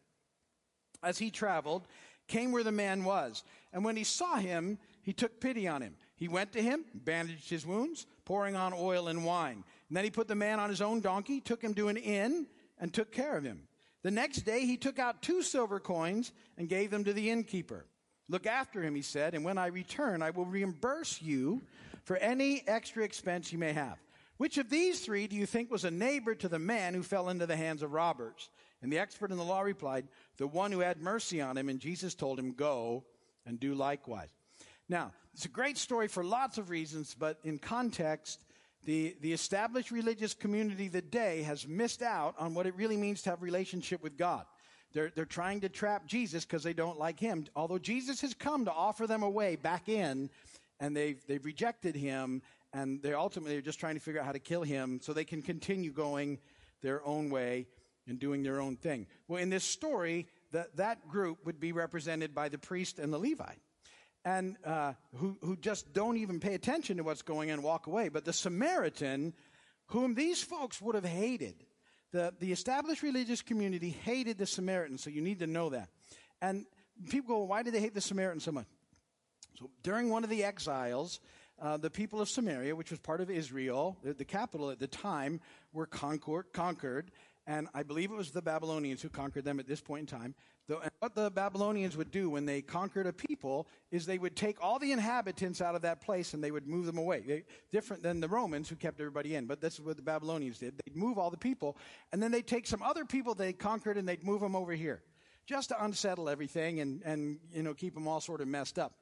as 1.02 1.18
he 1.18 1.30
traveled, 1.30 1.86
came 2.26 2.52
where 2.52 2.64
the 2.64 2.72
man 2.72 3.04
was. 3.04 3.44
And 3.72 3.84
when 3.84 3.96
he 3.96 4.04
saw 4.04 4.36
him, 4.36 4.78
he 5.02 5.12
took 5.12 5.40
pity 5.40 5.68
on 5.68 5.80
him. 5.80 5.94
He 6.16 6.28
went 6.28 6.52
to 6.52 6.62
him, 6.62 6.84
bandaged 6.92 7.48
his 7.48 7.64
wounds, 7.64 8.06
pouring 8.24 8.56
on 8.56 8.74
oil 8.74 9.08
and 9.08 9.24
wine. 9.24 9.64
And 9.88 9.96
then 9.96 10.04
he 10.04 10.10
put 10.10 10.28
the 10.28 10.34
man 10.34 10.58
on 10.58 10.68
his 10.68 10.82
own 10.82 11.00
donkey, 11.00 11.40
took 11.40 11.62
him 11.62 11.74
to 11.74 11.88
an 11.88 11.96
inn, 11.96 12.48
and 12.78 12.92
took 12.92 13.12
care 13.12 13.36
of 13.36 13.44
him. 13.44 13.67
The 14.08 14.14
next 14.14 14.46
day 14.46 14.64
he 14.64 14.78
took 14.78 14.98
out 14.98 15.20
two 15.20 15.42
silver 15.42 15.78
coins 15.78 16.32
and 16.56 16.66
gave 16.66 16.90
them 16.90 17.04
to 17.04 17.12
the 17.12 17.28
innkeeper. 17.28 17.84
Look 18.26 18.46
after 18.46 18.82
him, 18.82 18.94
he 18.94 19.02
said, 19.02 19.34
and 19.34 19.44
when 19.44 19.58
I 19.58 19.66
return, 19.66 20.22
I 20.22 20.30
will 20.30 20.46
reimburse 20.46 21.20
you 21.20 21.60
for 22.04 22.16
any 22.16 22.66
extra 22.66 23.04
expense 23.04 23.52
you 23.52 23.58
may 23.58 23.74
have. 23.74 23.98
Which 24.38 24.56
of 24.56 24.70
these 24.70 25.00
three 25.00 25.26
do 25.26 25.36
you 25.36 25.44
think 25.44 25.70
was 25.70 25.84
a 25.84 25.90
neighbor 25.90 26.34
to 26.36 26.48
the 26.48 26.58
man 26.58 26.94
who 26.94 27.02
fell 27.02 27.28
into 27.28 27.44
the 27.44 27.54
hands 27.54 27.82
of 27.82 27.92
robbers? 27.92 28.48
And 28.80 28.90
the 28.90 28.98
expert 28.98 29.30
in 29.30 29.36
the 29.36 29.44
law 29.44 29.60
replied, 29.60 30.08
The 30.38 30.46
one 30.46 30.72
who 30.72 30.80
had 30.80 31.02
mercy 31.02 31.42
on 31.42 31.58
him. 31.58 31.68
And 31.68 31.78
Jesus 31.78 32.14
told 32.14 32.38
him, 32.38 32.52
Go 32.52 33.04
and 33.44 33.60
do 33.60 33.74
likewise. 33.74 34.30
Now, 34.88 35.12
it's 35.34 35.44
a 35.44 35.50
great 35.50 35.76
story 35.76 36.08
for 36.08 36.24
lots 36.24 36.56
of 36.56 36.70
reasons, 36.70 37.14
but 37.14 37.40
in 37.44 37.58
context, 37.58 38.42
the, 38.88 39.14
the 39.20 39.34
established 39.34 39.90
religious 39.90 40.32
community 40.32 40.86
of 40.86 40.92
the 40.92 41.02
day 41.02 41.42
has 41.42 41.68
missed 41.68 42.00
out 42.00 42.34
on 42.38 42.54
what 42.54 42.66
it 42.66 42.74
really 42.74 42.96
means 42.96 43.20
to 43.20 43.28
have 43.28 43.42
relationship 43.42 44.02
with 44.02 44.16
God. 44.16 44.46
They're, 44.94 45.12
they're 45.14 45.26
trying 45.26 45.60
to 45.60 45.68
trap 45.68 46.06
Jesus 46.06 46.46
because 46.46 46.62
they 46.62 46.72
don't 46.72 46.98
like 46.98 47.20
him. 47.20 47.44
Although 47.54 47.78
Jesus 47.78 48.22
has 48.22 48.32
come 48.32 48.64
to 48.64 48.72
offer 48.72 49.06
them 49.06 49.22
a 49.22 49.28
way 49.28 49.56
back 49.56 49.90
in, 49.90 50.30
and 50.80 50.96
they've, 50.96 51.22
they've 51.26 51.44
rejected 51.44 51.96
him, 51.96 52.40
and 52.72 53.02
they 53.02 53.12
ultimately 53.12 53.58
are 53.58 53.60
just 53.60 53.78
trying 53.78 53.96
to 53.96 54.00
figure 54.00 54.20
out 54.20 54.26
how 54.26 54.32
to 54.32 54.38
kill 54.38 54.62
him 54.62 55.00
so 55.02 55.12
they 55.12 55.22
can 55.22 55.42
continue 55.42 55.92
going 55.92 56.38
their 56.80 57.06
own 57.06 57.28
way 57.28 57.66
and 58.06 58.18
doing 58.18 58.42
their 58.42 58.58
own 58.58 58.74
thing. 58.74 59.06
Well, 59.28 59.42
in 59.42 59.50
this 59.50 59.64
story, 59.64 60.28
that 60.76 61.06
group 61.10 61.44
would 61.44 61.60
be 61.60 61.72
represented 61.72 62.34
by 62.34 62.48
the 62.48 62.56
priest 62.56 62.98
and 62.98 63.12
the 63.12 63.18
Levite 63.18 63.60
and 64.28 64.56
uh, 64.62 64.92
who, 65.16 65.38
who 65.40 65.56
just 65.56 65.94
don't 65.94 66.18
even 66.18 66.38
pay 66.38 66.52
attention 66.52 66.98
to 66.98 67.02
what's 67.02 67.22
going 67.22 67.50
on 67.50 67.54
and 67.54 67.62
walk 67.62 67.86
away. 67.86 68.10
But 68.10 68.26
the 68.26 68.32
Samaritan, 68.32 69.32
whom 69.86 70.14
these 70.14 70.42
folks 70.42 70.82
would 70.82 70.94
have 70.94 71.04
hated, 71.04 71.54
the, 72.12 72.34
the 72.38 72.52
established 72.52 73.02
religious 73.02 73.40
community 73.40 73.88
hated 73.88 74.36
the 74.36 74.44
Samaritan, 74.44 74.98
so 74.98 75.08
you 75.08 75.22
need 75.22 75.38
to 75.38 75.46
know 75.46 75.70
that. 75.70 75.88
And 76.42 76.66
people 77.08 77.36
go, 77.36 77.44
why 77.44 77.62
did 77.62 77.72
they 77.72 77.80
hate 77.80 77.94
the 77.94 78.02
Samaritan 78.02 78.40
so 78.40 78.52
much? 78.52 78.66
So 79.58 79.70
during 79.82 80.10
one 80.10 80.24
of 80.24 80.30
the 80.30 80.44
exiles, 80.44 81.20
uh, 81.60 81.78
the 81.78 81.90
people 81.90 82.20
of 82.20 82.28
Samaria, 82.28 82.76
which 82.76 82.90
was 82.90 83.00
part 83.00 83.22
of 83.22 83.30
Israel, 83.30 83.96
the, 84.04 84.12
the 84.12 84.26
capital 84.26 84.70
at 84.70 84.78
the 84.78 84.86
time, 84.86 85.40
were 85.72 85.86
conquered, 85.86 86.52
conquered, 86.52 87.10
and 87.48 87.66
I 87.72 87.82
believe 87.82 88.10
it 88.10 88.16
was 88.16 88.30
the 88.30 88.42
Babylonians 88.42 89.00
who 89.00 89.08
conquered 89.08 89.44
them 89.44 89.58
at 89.58 89.66
this 89.66 89.80
point 89.80 90.00
in 90.00 90.18
time. 90.18 90.34
The, 90.68 90.78
what 90.98 91.14
the 91.14 91.30
Babylonians 91.30 91.96
would 91.96 92.10
do 92.10 92.28
when 92.28 92.44
they 92.44 92.60
conquered 92.60 93.06
a 93.06 93.12
people 93.12 93.66
is 93.90 94.04
they 94.04 94.18
would 94.18 94.36
take 94.36 94.62
all 94.62 94.78
the 94.78 94.92
inhabitants 94.92 95.62
out 95.62 95.74
of 95.74 95.80
that 95.80 96.02
place 96.02 96.34
and 96.34 96.44
they 96.44 96.50
would 96.50 96.66
move 96.66 96.84
them 96.84 96.98
away. 96.98 97.22
They, 97.26 97.44
different 97.72 98.02
than 98.02 98.20
the 98.20 98.28
Romans 98.28 98.68
who 98.68 98.76
kept 98.76 99.00
everybody 99.00 99.34
in, 99.34 99.46
but 99.46 99.62
this 99.62 99.74
is 99.74 99.80
what 99.80 99.96
the 99.96 100.02
Babylonians 100.02 100.58
did. 100.58 100.74
They'd 100.84 100.94
move 100.94 101.16
all 101.16 101.30
the 101.30 101.38
people, 101.38 101.78
and 102.12 102.22
then 102.22 102.30
they'd 102.30 102.46
take 102.46 102.66
some 102.66 102.82
other 102.82 103.06
people 103.06 103.34
they 103.34 103.54
conquered 103.54 103.96
and 103.96 104.06
they'd 104.06 104.24
move 104.24 104.42
them 104.42 104.54
over 104.54 104.72
here, 104.72 105.00
just 105.46 105.70
to 105.70 105.82
unsettle 105.82 106.28
everything 106.28 106.80
and, 106.80 107.00
and 107.02 107.38
you 107.54 107.62
know 107.62 107.72
keep 107.72 107.94
them 107.94 108.06
all 108.06 108.20
sort 108.20 108.42
of 108.42 108.48
messed 108.48 108.78
up. 108.78 108.92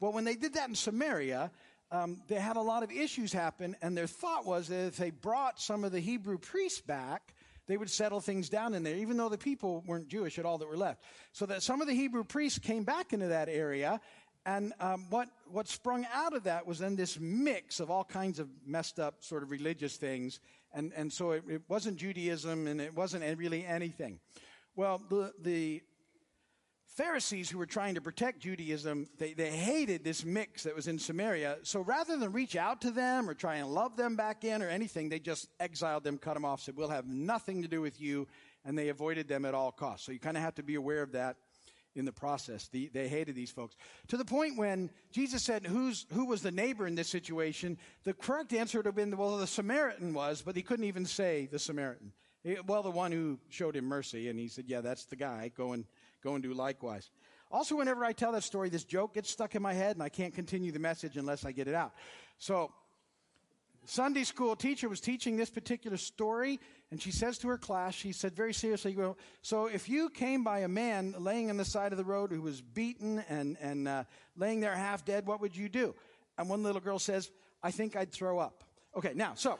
Well, 0.00 0.12
when 0.12 0.24
they 0.24 0.34
did 0.34 0.54
that 0.54 0.68
in 0.68 0.74
Samaria, 0.74 1.52
um, 1.92 2.20
they 2.26 2.34
had 2.34 2.56
a 2.56 2.60
lot 2.60 2.82
of 2.82 2.90
issues 2.90 3.32
happen, 3.32 3.76
and 3.80 3.96
their 3.96 4.08
thought 4.08 4.44
was 4.44 4.66
that 4.66 4.86
if 4.86 4.96
they 4.96 5.10
brought 5.10 5.60
some 5.60 5.84
of 5.84 5.92
the 5.92 6.00
Hebrew 6.00 6.38
priests 6.38 6.80
back, 6.80 7.32
they 7.66 7.76
would 7.76 7.90
settle 7.90 8.20
things 8.20 8.48
down 8.48 8.74
in 8.74 8.82
there, 8.82 8.96
even 8.96 9.16
though 9.16 9.28
the 9.28 9.38
people 9.38 9.82
weren't 9.86 10.08
Jewish 10.08 10.38
at 10.38 10.44
all 10.44 10.58
that 10.58 10.68
were 10.68 10.76
left. 10.76 11.02
So 11.32 11.46
that 11.46 11.62
some 11.62 11.80
of 11.80 11.86
the 11.86 11.94
Hebrew 11.94 12.24
priests 12.24 12.58
came 12.58 12.84
back 12.84 13.12
into 13.12 13.28
that 13.28 13.48
area, 13.48 14.00
and 14.44 14.72
um, 14.80 15.06
what 15.10 15.28
what 15.50 15.68
sprung 15.68 16.06
out 16.12 16.34
of 16.34 16.44
that 16.44 16.66
was 16.66 16.78
then 16.78 16.96
this 16.96 17.18
mix 17.20 17.78
of 17.78 17.90
all 17.90 18.04
kinds 18.04 18.38
of 18.38 18.48
messed 18.66 18.98
up 18.98 19.22
sort 19.22 19.42
of 19.42 19.50
religious 19.50 19.96
things, 19.96 20.40
and 20.74 20.92
and 20.96 21.12
so 21.12 21.32
it, 21.32 21.44
it 21.48 21.62
wasn't 21.68 21.96
Judaism, 21.96 22.66
and 22.66 22.80
it 22.80 22.94
wasn't 22.94 23.22
really 23.38 23.64
anything. 23.64 24.18
Well, 24.74 25.00
the 25.08 25.32
the 25.40 25.82
Pharisees 26.94 27.48
who 27.48 27.58
were 27.58 27.66
trying 27.66 27.94
to 27.94 28.02
protect 28.02 28.40
Judaism, 28.40 29.06
they, 29.18 29.32
they 29.32 29.50
hated 29.50 30.04
this 30.04 30.24
mix 30.24 30.64
that 30.64 30.76
was 30.76 30.88
in 30.88 30.98
Samaria. 30.98 31.58
So 31.62 31.80
rather 31.80 32.18
than 32.18 32.32
reach 32.32 32.54
out 32.54 32.82
to 32.82 32.90
them 32.90 33.30
or 33.30 33.34
try 33.34 33.56
and 33.56 33.68
love 33.72 33.96
them 33.96 34.14
back 34.14 34.44
in 34.44 34.62
or 34.62 34.68
anything, 34.68 35.08
they 35.08 35.18
just 35.18 35.48
exiled 35.58 36.04
them, 36.04 36.18
cut 36.18 36.34
them 36.34 36.44
off, 36.44 36.60
said, 36.60 36.76
we'll 36.76 36.90
have 36.90 37.06
nothing 37.06 37.62
to 37.62 37.68
do 37.68 37.80
with 37.80 38.00
you. 38.00 38.28
And 38.64 38.76
they 38.76 38.90
avoided 38.90 39.26
them 39.26 39.44
at 39.44 39.54
all 39.54 39.72
costs. 39.72 40.04
So 40.04 40.12
you 40.12 40.18
kind 40.18 40.36
of 40.36 40.42
have 40.42 40.54
to 40.56 40.62
be 40.62 40.74
aware 40.74 41.02
of 41.02 41.12
that 41.12 41.36
in 41.94 42.04
the 42.04 42.12
process. 42.12 42.68
The, 42.68 42.90
they 42.92 43.08
hated 43.08 43.34
these 43.34 43.50
folks. 43.50 43.76
To 44.08 44.16
the 44.16 44.24
point 44.24 44.56
when 44.56 44.90
Jesus 45.10 45.42
said, 45.42 45.66
Who's, 45.66 46.06
who 46.12 46.26
was 46.26 46.42
the 46.42 46.50
neighbor 46.50 46.86
in 46.86 46.94
this 46.94 47.08
situation? 47.08 47.78
The 48.04 48.14
correct 48.14 48.52
answer 48.52 48.78
would 48.78 48.86
have 48.86 48.94
been, 48.94 49.16
well, 49.16 49.36
the 49.36 49.46
Samaritan 49.46 50.14
was, 50.14 50.42
but 50.42 50.56
he 50.56 50.62
couldn't 50.62 50.86
even 50.86 51.06
say 51.06 51.48
the 51.50 51.58
Samaritan. 51.58 52.12
Well, 52.66 52.82
the 52.82 52.90
one 52.90 53.12
who 53.12 53.38
showed 53.50 53.76
him 53.76 53.84
mercy. 53.84 54.28
And 54.28 54.38
he 54.38 54.48
said, 54.48 54.64
yeah, 54.66 54.80
that's 54.80 55.04
the 55.04 55.16
guy. 55.16 55.50
Go 55.56 55.72
and 55.72 55.84
go 56.22 56.34
and 56.34 56.42
do 56.42 56.52
likewise. 56.54 57.10
Also, 57.50 57.76
whenever 57.76 58.04
I 58.04 58.12
tell 58.12 58.32
that 58.32 58.44
story, 58.44 58.68
this 58.68 58.84
joke 58.84 59.14
gets 59.14 59.30
stuck 59.30 59.54
in 59.54 59.62
my 59.62 59.74
head 59.74 59.96
and 59.96 60.02
I 60.02 60.08
can't 60.08 60.34
continue 60.34 60.72
the 60.72 60.78
message 60.78 61.16
unless 61.16 61.44
I 61.44 61.52
get 61.52 61.68
it 61.68 61.74
out. 61.74 61.92
So, 62.38 62.72
Sunday 63.84 64.24
school 64.24 64.54
teacher 64.56 64.88
was 64.88 65.00
teaching 65.00 65.36
this 65.36 65.50
particular 65.50 65.96
story 65.96 66.60
and 66.92 67.00
she 67.00 67.10
says 67.10 67.38
to 67.38 67.48
her 67.48 67.58
class, 67.58 67.94
she 67.94 68.12
said 68.12 68.34
very 68.34 68.52
seriously, 68.52 68.94
well, 68.94 69.16
so 69.40 69.66
if 69.66 69.88
you 69.88 70.10
came 70.10 70.44
by 70.44 70.60
a 70.60 70.68
man 70.68 71.14
laying 71.18 71.50
on 71.50 71.56
the 71.56 71.64
side 71.64 71.92
of 71.92 71.98
the 71.98 72.04
road 72.04 72.30
who 72.30 72.42
was 72.42 72.60
beaten 72.60 73.24
and, 73.28 73.56
and 73.60 73.88
uh, 73.88 74.04
laying 74.36 74.60
there 74.60 74.76
half 74.76 75.04
dead, 75.04 75.26
what 75.26 75.40
would 75.40 75.56
you 75.56 75.68
do? 75.68 75.94
And 76.36 76.48
one 76.48 76.62
little 76.62 76.80
girl 76.80 76.98
says, 76.98 77.30
I 77.62 77.70
think 77.70 77.96
I'd 77.96 78.12
throw 78.12 78.38
up. 78.38 78.62
Okay, 78.96 79.12
now, 79.14 79.32
so, 79.36 79.58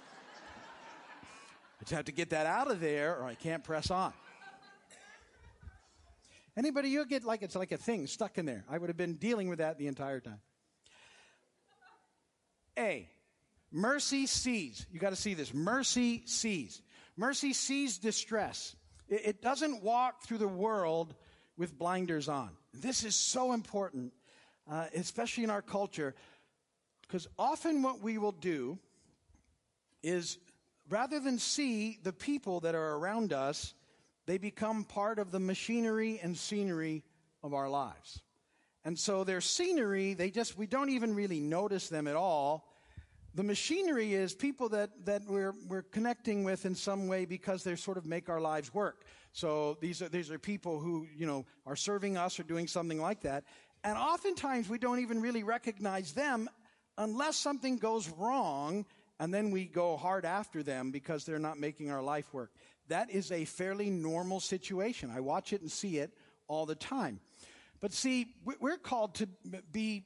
just 1.83 1.93
have 1.93 2.05
to 2.05 2.12
get 2.12 2.31
that 2.31 2.47
out 2.47 2.71
of 2.71 2.81
there 2.81 3.17
or 3.17 3.25
I 3.25 3.35
can't 3.35 3.65
press 3.65 3.91
on. 3.91 4.12
Anybody, 6.57 6.91
you 6.91 7.05
get 7.07 7.25
like 7.25 7.43
it's 7.43 7.57
like 7.57 7.73
a 7.73 7.77
thing 7.77 8.07
stuck 8.07 8.39
in 8.39 8.47
there. 8.47 8.65
I 8.71 8.79
would 8.79 8.89
have 8.89 8.97
been 8.97 9.15
dealing 9.15 9.49
with 9.49 9.59
that 9.59 9.79
the 9.79 9.89
entire 9.89 10.21
time. 10.21 10.41
A, 12.79 13.09
mercy 13.73 14.27
sees. 14.27 14.87
You 14.93 15.01
got 15.01 15.11
to 15.11 15.17
see 15.17 15.35
this. 15.35 15.53
Mercy 15.53 16.23
sees. 16.27 16.81
Mercy 17.17 17.53
sees 17.53 17.99
distress. 17.99 18.77
It, 19.09 19.23
it 19.25 19.43
doesn't 19.43 19.83
walk 19.83 20.23
through 20.23 20.39
the 20.39 20.49
world 20.49 21.15
with 21.57 21.77
blinders 21.77 22.29
on. 22.29 22.51
This 22.73 23.03
is 23.03 23.17
so 23.17 23.53
important, 23.53 24.12
uh, 24.71 24.87
especially 24.95 25.45
in 25.45 25.51
our 25.51 25.62
culture, 25.62 26.15
because 27.03 27.27
often 27.39 27.83
what 27.83 28.01
we 28.01 28.19
will 28.19 28.33
do 28.33 28.79
is 30.03 30.39
rather 30.89 31.21
than 31.21 31.39
see 31.39 31.99
the 32.03 32.12
people 32.12 32.61
that 32.61 32.75
are 32.75 32.97
around 32.97 33.33
us 33.33 33.75
they 34.27 34.39
become 34.39 34.85
part 34.85 35.19
of 35.19 35.31
the 35.31 35.41
machinery 35.41 36.21
and 36.23 36.37
scenery 36.37 37.03
of 37.43 37.55
our 37.55 37.69
lives. 37.69 38.21
And 38.85 38.99
so 38.99 39.25
their 39.25 39.41
scenery, 39.41 40.15
they 40.15 40.31
just, 40.31 40.57
we 40.57 40.67
don't 40.67 40.91
even 40.91 41.15
really 41.15 41.41
notice 41.41 41.89
them 41.89 42.07
at 42.07 42.17
all. 42.17 42.69
The 43.35 43.43
machinery 43.43 44.12
is 44.12 44.35
people 44.35 44.69
that, 44.71 44.91
that 45.07 45.23
we're, 45.27 45.55
we're 45.69 45.83
connecting 45.83 46.45
with 46.45 46.67
in 46.67 46.75
some 46.75 47.09
way 47.09 47.25
because 47.25 47.65
they 47.65 47.75
sort 47.77 47.97
of 47.97 48.05
make 48.05 48.29
our 48.29 48.41
lives 48.41 48.75
work. 48.75 49.05
So 49.33 49.79
these 49.81 50.03
are, 50.03 50.09
these 50.09 50.31
are 50.31 50.39
people 50.39 50.79
who, 50.79 51.07
you 51.17 51.27
know, 51.27 51.47
are 51.67 51.77
serving 51.77 52.17
us 52.17 52.39
or 52.39 52.43
doing 52.43 52.67
something 52.67 53.01
like 53.01 53.23
that. 53.23 53.45
And 53.85 53.97
oftentimes 53.97 54.69
we 54.69 54.79
don't 54.79 55.01
even 55.01 55.21
really 55.21 55.43
recognize 55.43 56.12
them 56.12 56.49
unless 56.99 57.37
something 57.37 57.79
goes 57.79 58.09
wrong 58.11 58.85
and 59.23 59.33
then 59.33 59.52
we 59.52 59.64
go 59.64 59.97
hard 59.97 60.25
after 60.25 60.62
them 60.62 60.91
because 60.91 61.25
they're 61.25 61.38
not 61.38 61.59
making 61.59 61.91
our 61.91 62.02
life 62.02 62.35
work 62.35 62.50
that 62.88 63.11
is 63.11 63.33
a 63.33 63.45
fairly 63.45 63.91
normal 63.91 64.38
situation. 64.38 65.11
I 65.14 65.21
watch 65.21 65.52
it 65.52 65.61
and 65.61 65.71
see 65.71 65.99
it 65.99 66.12
all 66.49 66.67
the 66.67 66.75
time. 66.75 67.21
But 67.81 67.93
see, 67.93 68.35
we're 68.45 68.76
called 68.76 69.14
to 69.17 69.29
be 69.73 70.05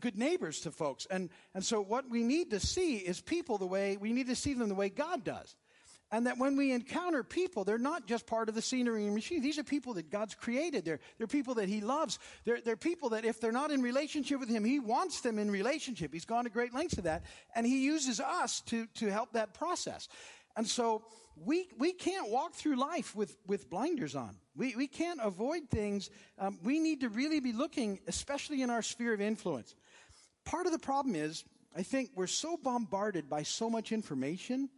good 0.00 0.16
neighbors 0.16 0.60
to 0.60 0.70
folks. 0.70 1.06
And, 1.10 1.30
and 1.54 1.64
so 1.64 1.80
what 1.80 2.08
we 2.08 2.22
need 2.22 2.50
to 2.50 2.60
see 2.60 2.96
is 2.96 3.20
people 3.20 3.58
the 3.58 3.66
way, 3.66 3.96
we 3.96 4.12
need 4.12 4.28
to 4.28 4.34
see 4.34 4.54
them 4.54 4.68
the 4.68 4.74
way 4.74 4.88
God 4.88 5.22
does. 5.22 5.54
And 6.12 6.26
that 6.26 6.36
when 6.36 6.56
we 6.56 6.72
encounter 6.72 7.24
people, 7.24 7.64
they're 7.64 7.78
not 7.78 8.06
just 8.06 8.26
part 8.26 8.50
of 8.50 8.54
the 8.54 8.60
scenery 8.60 9.06
and 9.06 9.14
machine. 9.14 9.40
These 9.40 9.58
are 9.58 9.64
people 9.64 9.94
that 9.94 10.10
God's 10.10 10.34
created. 10.34 10.84
They're, 10.84 11.00
they're 11.16 11.26
people 11.26 11.54
that 11.54 11.70
He 11.70 11.80
loves. 11.80 12.18
They're, 12.44 12.60
they're 12.60 12.76
people 12.76 13.08
that 13.10 13.24
if 13.24 13.40
they're 13.40 13.50
not 13.50 13.70
in 13.70 13.80
relationship 13.80 14.38
with 14.38 14.50
Him, 14.50 14.62
He 14.62 14.78
wants 14.78 15.22
them 15.22 15.38
in 15.38 15.50
relationship. 15.50 16.12
He's 16.12 16.26
gone 16.26 16.44
to 16.44 16.50
great 16.50 16.74
lengths 16.74 16.96
to 16.96 17.02
that. 17.02 17.24
And 17.56 17.66
He 17.66 17.84
uses 17.84 18.20
us 18.20 18.60
to, 18.66 18.86
to 18.96 19.10
help 19.10 19.32
that 19.32 19.54
process. 19.54 20.08
And 20.54 20.68
so 20.68 21.02
we, 21.34 21.68
we 21.78 21.94
can't 21.94 22.30
walk 22.30 22.52
through 22.52 22.76
life 22.76 23.16
with, 23.16 23.34
with 23.46 23.70
blinders 23.70 24.14
on. 24.14 24.36
We, 24.54 24.76
we 24.76 24.86
can't 24.86 25.20
avoid 25.22 25.70
things. 25.70 26.10
Um, 26.38 26.58
we 26.62 26.78
need 26.78 27.00
to 27.00 27.08
really 27.08 27.40
be 27.40 27.54
looking, 27.54 28.00
especially 28.06 28.60
in 28.60 28.68
our 28.68 28.82
sphere 28.82 29.14
of 29.14 29.22
influence. 29.22 29.74
Part 30.44 30.66
of 30.66 30.72
the 30.72 30.78
problem 30.78 31.14
is, 31.14 31.44
I 31.74 31.82
think 31.82 32.10
we're 32.14 32.26
so 32.26 32.58
bombarded 32.58 33.30
by 33.30 33.44
so 33.44 33.70
much 33.70 33.92
information 33.92 34.68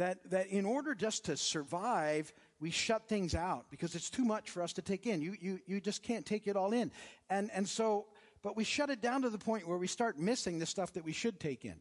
that, 0.00 0.30
that 0.30 0.46
in 0.48 0.64
order 0.64 0.94
just 0.94 1.26
to 1.26 1.36
survive, 1.36 2.32
we 2.58 2.70
shut 2.70 3.06
things 3.06 3.34
out 3.34 3.66
because 3.70 3.94
it's 3.94 4.10
too 4.10 4.24
much 4.24 4.50
for 4.50 4.62
us 4.62 4.72
to 4.74 4.82
take 4.82 5.06
in. 5.06 5.20
You, 5.20 5.36
you, 5.40 5.60
you 5.66 5.80
just 5.80 6.02
can't 6.02 6.24
take 6.24 6.46
it 6.46 6.56
all 6.56 6.72
in. 6.72 6.90
And, 7.28 7.50
and 7.54 7.68
so, 7.68 8.06
but 8.42 8.56
we 8.56 8.64
shut 8.64 8.90
it 8.90 9.02
down 9.02 9.22
to 9.22 9.30
the 9.30 9.38
point 9.38 9.68
where 9.68 9.78
we 9.78 9.86
start 9.86 10.18
missing 10.18 10.58
the 10.58 10.66
stuff 10.66 10.94
that 10.94 11.04
we 11.04 11.12
should 11.12 11.38
take 11.38 11.64
in, 11.64 11.76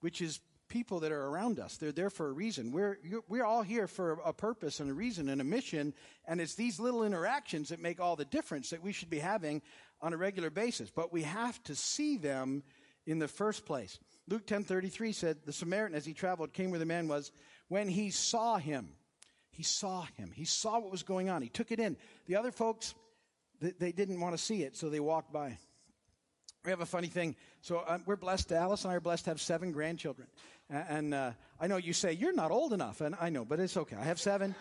which 0.00 0.20
is 0.20 0.40
people 0.68 1.00
that 1.00 1.12
are 1.12 1.26
around 1.26 1.58
us. 1.58 1.76
They're 1.78 1.92
there 1.92 2.10
for 2.10 2.28
a 2.28 2.32
reason. 2.32 2.70
We're, 2.70 2.98
we're 3.28 3.44
all 3.44 3.62
here 3.62 3.86
for 3.86 4.18
a 4.24 4.32
purpose 4.32 4.80
and 4.80 4.90
a 4.90 4.94
reason 4.94 5.28
and 5.30 5.40
a 5.40 5.44
mission. 5.44 5.94
And 6.26 6.40
it's 6.40 6.54
these 6.54 6.78
little 6.78 7.02
interactions 7.02 7.70
that 7.70 7.80
make 7.80 8.00
all 8.00 8.16
the 8.16 8.24
difference 8.26 8.70
that 8.70 8.82
we 8.82 8.92
should 8.92 9.10
be 9.10 9.18
having 9.18 9.62
on 10.02 10.12
a 10.12 10.16
regular 10.18 10.50
basis. 10.50 10.90
But 10.90 11.12
we 11.12 11.22
have 11.22 11.62
to 11.64 11.74
see 11.74 12.16
them 12.16 12.62
in 13.06 13.18
the 13.18 13.28
first 13.28 13.66
place. 13.66 13.98
Luke 14.28 14.46
10:33 14.46 15.12
said, 15.12 15.42
"The 15.44 15.52
Samaritan 15.52 15.96
as 15.96 16.06
he 16.06 16.14
traveled 16.14 16.52
came 16.52 16.70
where 16.70 16.78
the 16.78 16.86
man 16.86 17.08
was 17.08 17.30
when 17.68 17.88
he 17.88 18.10
saw 18.10 18.56
him. 18.56 18.88
He 19.50 19.62
saw 19.62 20.06
him. 20.16 20.32
He 20.34 20.44
saw 20.44 20.80
what 20.80 20.90
was 20.90 21.04
going 21.04 21.30
on. 21.30 21.42
He 21.42 21.48
took 21.48 21.70
it 21.70 21.78
in. 21.78 21.96
The 22.26 22.36
other 22.36 22.50
folks 22.50 22.94
they 23.60 23.92
didn't 23.92 24.20
want 24.20 24.36
to 24.36 24.42
see 24.42 24.62
it, 24.62 24.76
so 24.76 24.90
they 24.90 25.00
walked 25.00 25.32
by. 25.32 25.58
We 26.64 26.70
have 26.70 26.80
a 26.80 26.86
funny 26.86 27.08
thing. 27.08 27.36
So 27.60 27.82
um, 27.86 28.02
we're 28.06 28.16
blessed. 28.16 28.50
Alice 28.52 28.84
and 28.84 28.92
I 28.92 28.96
are 28.96 29.00
blessed 29.00 29.24
to 29.24 29.30
have 29.30 29.40
seven 29.40 29.72
grandchildren. 29.72 30.28
And 30.70 31.12
uh, 31.12 31.32
I 31.60 31.66
know 31.66 31.76
you 31.76 31.92
say, 31.92 32.12
you're 32.12 32.32
not 32.32 32.50
old 32.50 32.72
enough. 32.72 33.00
And 33.00 33.14
I 33.20 33.28
know, 33.28 33.44
but 33.44 33.60
it's 33.60 33.76
okay. 33.76 33.96
I 33.96 34.04
have 34.04 34.18
seven. 34.18 34.54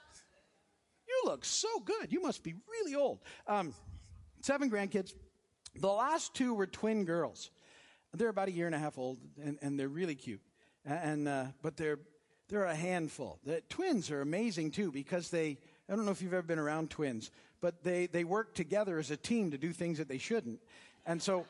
you 1.08 1.22
look 1.24 1.44
so 1.44 1.68
good. 1.84 2.12
You 2.12 2.20
must 2.20 2.42
be 2.42 2.54
really 2.68 2.96
old. 2.96 3.20
Um, 3.46 3.72
seven 4.42 4.68
grandkids. 4.68 5.12
The 5.76 5.88
last 5.88 6.34
two 6.34 6.54
were 6.54 6.66
twin 6.66 7.04
girls. 7.04 7.50
They're 8.12 8.28
about 8.28 8.48
a 8.48 8.52
year 8.52 8.66
and 8.66 8.74
a 8.74 8.78
half 8.78 8.98
old, 8.98 9.18
and, 9.40 9.58
and 9.62 9.78
they're 9.78 9.88
really 9.88 10.16
cute. 10.16 10.40
And 10.84 11.28
uh, 11.28 11.46
but 11.62 11.76
they're 11.76 11.98
they're 12.48 12.64
a 12.64 12.74
handful. 12.74 13.38
The 13.44 13.62
twins 13.68 14.10
are 14.10 14.20
amazing 14.20 14.72
too 14.72 14.90
because 14.90 15.30
they. 15.30 15.58
I 15.88 15.96
don't 15.96 16.04
know 16.04 16.12
if 16.12 16.22
you've 16.22 16.34
ever 16.34 16.46
been 16.46 16.58
around 16.58 16.90
twins, 16.90 17.30
but 17.60 17.82
they 17.82 18.06
they 18.06 18.24
work 18.24 18.54
together 18.54 18.98
as 18.98 19.10
a 19.10 19.16
team 19.16 19.50
to 19.50 19.58
do 19.58 19.72
things 19.72 19.98
that 19.98 20.08
they 20.08 20.18
shouldn't, 20.18 20.60
and 21.06 21.20
so 21.22 21.46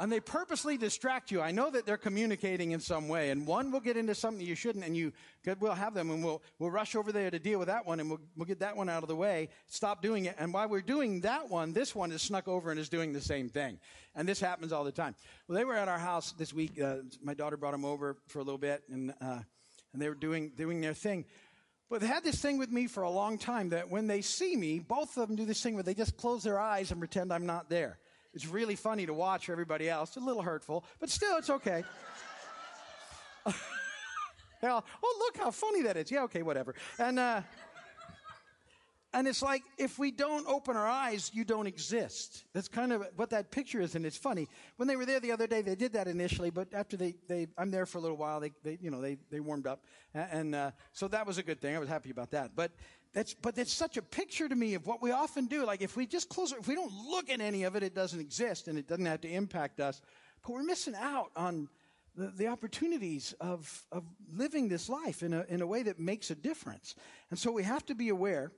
and 0.00 0.12
they 0.12 0.20
purposely 0.20 0.76
distract 0.76 1.30
you. 1.30 1.40
I 1.40 1.50
know 1.50 1.70
that 1.70 1.86
they're 1.86 1.96
communicating 1.96 2.72
in 2.72 2.80
some 2.80 3.08
way, 3.08 3.30
and 3.30 3.46
one 3.46 3.70
will 3.70 3.80
get 3.80 3.96
into 3.96 4.14
something 4.14 4.44
you 4.44 4.54
shouldn't, 4.54 4.84
and 4.84 4.96
you 4.96 5.12
we'll 5.60 5.72
have 5.72 5.94
them, 5.94 6.10
and 6.10 6.24
we'll 6.24 6.42
we'll 6.58 6.70
rush 6.70 6.94
over 6.94 7.12
there 7.12 7.30
to 7.30 7.38
deal 7.38 7.58
with 7.58 7.68
that 7.68 7.86
one, 7.86 8.00
and 8.00 8.08
we'll 8.08 8.20
we'll 8.36 8.46
get 8.46 8.60
that 8.60 8.76
one 8.76 8.88
out 8.88 9.02
of 9.02 9.08
the 9.08 9.16
way. 9.16 9.48
Stop 9.66 10.02
doing 10.02 10.26
it, 10.26 10.36
and 10.38 10.52
while 10.52 10.68
we're 10.68 10.80
doing 10.80 11.20
that 11.22 11.48
one, 11.48 11.72
this 11.72 11.94
one 11.94 12.12
is 12.12 12.22
snuck 12.22 12.48
over 12.48 12.70
and 12.70 12.78
is 12.78 12.88
doing 12.88 13.12
the 13.12 13.20
same 13.20 13.48
thing, 13.48 13.78
and 14.14 14.28
this 14.28 14.40
happens 14.40 14.72
all 14.72 14.84
the 14.84 14.92
time. 14.92 15.14
Well, 15.46 15.56
they 15.56 15.64
were 15.64 15.76
at 15.76 15.88
our 15.88 15.98
house 15.98 16.32
this 16.32 16.52
week. 16.52 16.80
Uh, 16.80 16.98
my 17.22 17.34
daughter 17.34 17.56
brought 17.56 17.72
them 17.72 17.84
over 17.84 18.16
for 18.26 18.38
a 18.38 18.42
little 18.42 18.58
bit, 18.58 18.82
and 18.90 19.12
uh, 19.20 19.40
and 19.92 20.02
they 20.02 20.08
were 20.08 20.14
doing 20.14 20.52
doing 20.56 20.80
their 20.80 20.94
thing. 20.94 21.24
But 21.90 22.02
they 22.02 22.06
had 22.06 22.22
this 22.22 22.40
thing 22.40 22.58
with 22.58 22.70
me 22.70 22.86
for 22.86 23.02
a 23.02 23.10
long 23.10 23.38
time 23.38 23.70
that 23.70 23.90
when 23.90 24.06
they 24.06 24.20
see 24.20 24.56
me, 24.56 24.78
both 24.78 25.16
of 25.16 25.26
them 25.26 25.36
do 25.36 25.46
this 25.46 25.62
thing 25.62 25.74
where 25.74 25.82
they 25.82 25.94
just 25.94 26.18
close 26.18 26.42
their 26.42 26.58
eyes 26.58 26.90
and 26.90 27.00
pretend 27.00 27.32
I'm 27.32 27.46
not 27.46 27.70
there. 27.70 27.98
It's 28.38 28.46
really 28.46 28.76
funny 28.76 29.04
to 29.04 29.12
watch 29.12 29.46
for 29.46 29.52
everybody 29.52 29.90
else. 29.90 30.14
A 30.14 30.20
little 30.20 30.42
hurtful, 30.42 30.84
but 31.00 31.10
still, 31.10 31.38
it's 31.38 31.50
okay. 31.50 31.82
now, 34.62 34.84
oh, 35.02 35.16
look 35.18 35.36
how 35.36 35.50
funny 35.50 35.82
that 35.82 35.96
is. 35.96 36.08
Yeah, 36.08 36.22
okay, 36.22 36.42
whatever. 36.42 36.76
And, 37.00 37.18
uh, 37.18 37.40
and 39.12 39.26
it's 39.26 39.42
like, 39.42 39.64
if 39.76 39.98
we 39.98 40.12
don't 40.12 40.46
open 40.46 40.76
our 40.76 40.86
eyes, 40.86 41.32
you 41.34 41.44
don't 41.44 41.66
exist. 41.66 42.44
That's 42.52 42.68
kind 42.68 42.92
of 42.92 43.08
what 43.16 43.30
that 43.30 43.50
picture 43.50 43.80
is, 43.80 43.96
and 43.96 44.06
it's 44.06 44.16
funny. 44.16 44.46
When 44.76 44.86
they 44.86 44.94
were 44.94 45.04
there 45.04 45.18
the 45.18 45.32
other 45.32 45.48
day, 45.48 45.60
they 45.60 45.74
did 45.74 45.94
that 45.94 46.06
initially, 46.06 46.50
but 46.50 46.72
after 46.72 46.96
they, 46.96 47.16
they 47.26 47.48
I'm 47.58 47.72
there 47.72 47.86
for 47.86 47.98
a 47.98 48.00
little 48.00 48.16
while, 48.16 48.38
they, 48.38 48.52
they 48.62 48.78
you 48.80 48.92
know, 48.92 49.00
they, 49.00 49.16
they 49.32 49.40
warmed 49.40 49.66
up. 49.66 49.82
And, 50.14 50.54
uh, 50.54 50.70
so 50.92 51.08
that 51.08 51.26
was 51.26 51.38
a 51.38 51.42
good 51.42 51.60
thing. 51.60 51.74
I 51.74 51.80
was 51.80 51.88
happy 51.88 52.10
about 52.10 52.30
that. 52.30 52.52
But 52.54 52.70
that's, 53.18 53.34
but 53.34 53.58
it's 53.58 53.72
such 53.72 53.96
a 53.96 54.02
picture 54.02 54.48
to 54.48 54.54
me 54.54 54.74
of 54.74 54.86
what 54.86 55.02
we 55.02 55.10
often 55.10 55.46
do. 55.46 55.66
Like 55.66 55.82
if 55.82 55.96
we 55.96 56.06
just 56.06 56.28
close 56.28 56.52
it, 56.52 56.58
if 56.60 56.68
we 56.68 56.76
don't 56.76 56.92
look 56.92 57.28
at 57.30 57.40
any 57.40 57.64
of 57.64 57.74
it, 57.74 57.82
it 57.82 57.92
doesn't 57.92 58.20
exist 58.20 58.68
and 58.68 58.78
it 58.78 58.86
doesn't 58.86 59.06
have 59.06 59.22
to 59.22 59.28
impact 59.28 59.80
us. 59.80 60.00
But 60.42 60.52
we're 60.52 60.62
missing 60.62 60.94
out 60.96 61.32
on 61.34 61.68
the, 62.14 62.28
the 62.28 62.46
opportunities 62.46 63.34
of, 63.40 63.84
of 63.90 64.04
living 64.32 64.68
this 64.68 64.88
life 64.88 65.24
in 65.24 65.32
a, 65.32 65.44
in 65.48 65.62
a 65.62 65.66
way 65.66 65.82
that 65.82 65.98
makes 65.98 66.30
a 66.30 66.36
difference. 66.36 66.94
And 67.30 67.38
so 67.38 67.50
we 67.50 67.64
have 67.64 67.84
to 67.86 67.96
be 67.96 68.10
aware 68.10 68.52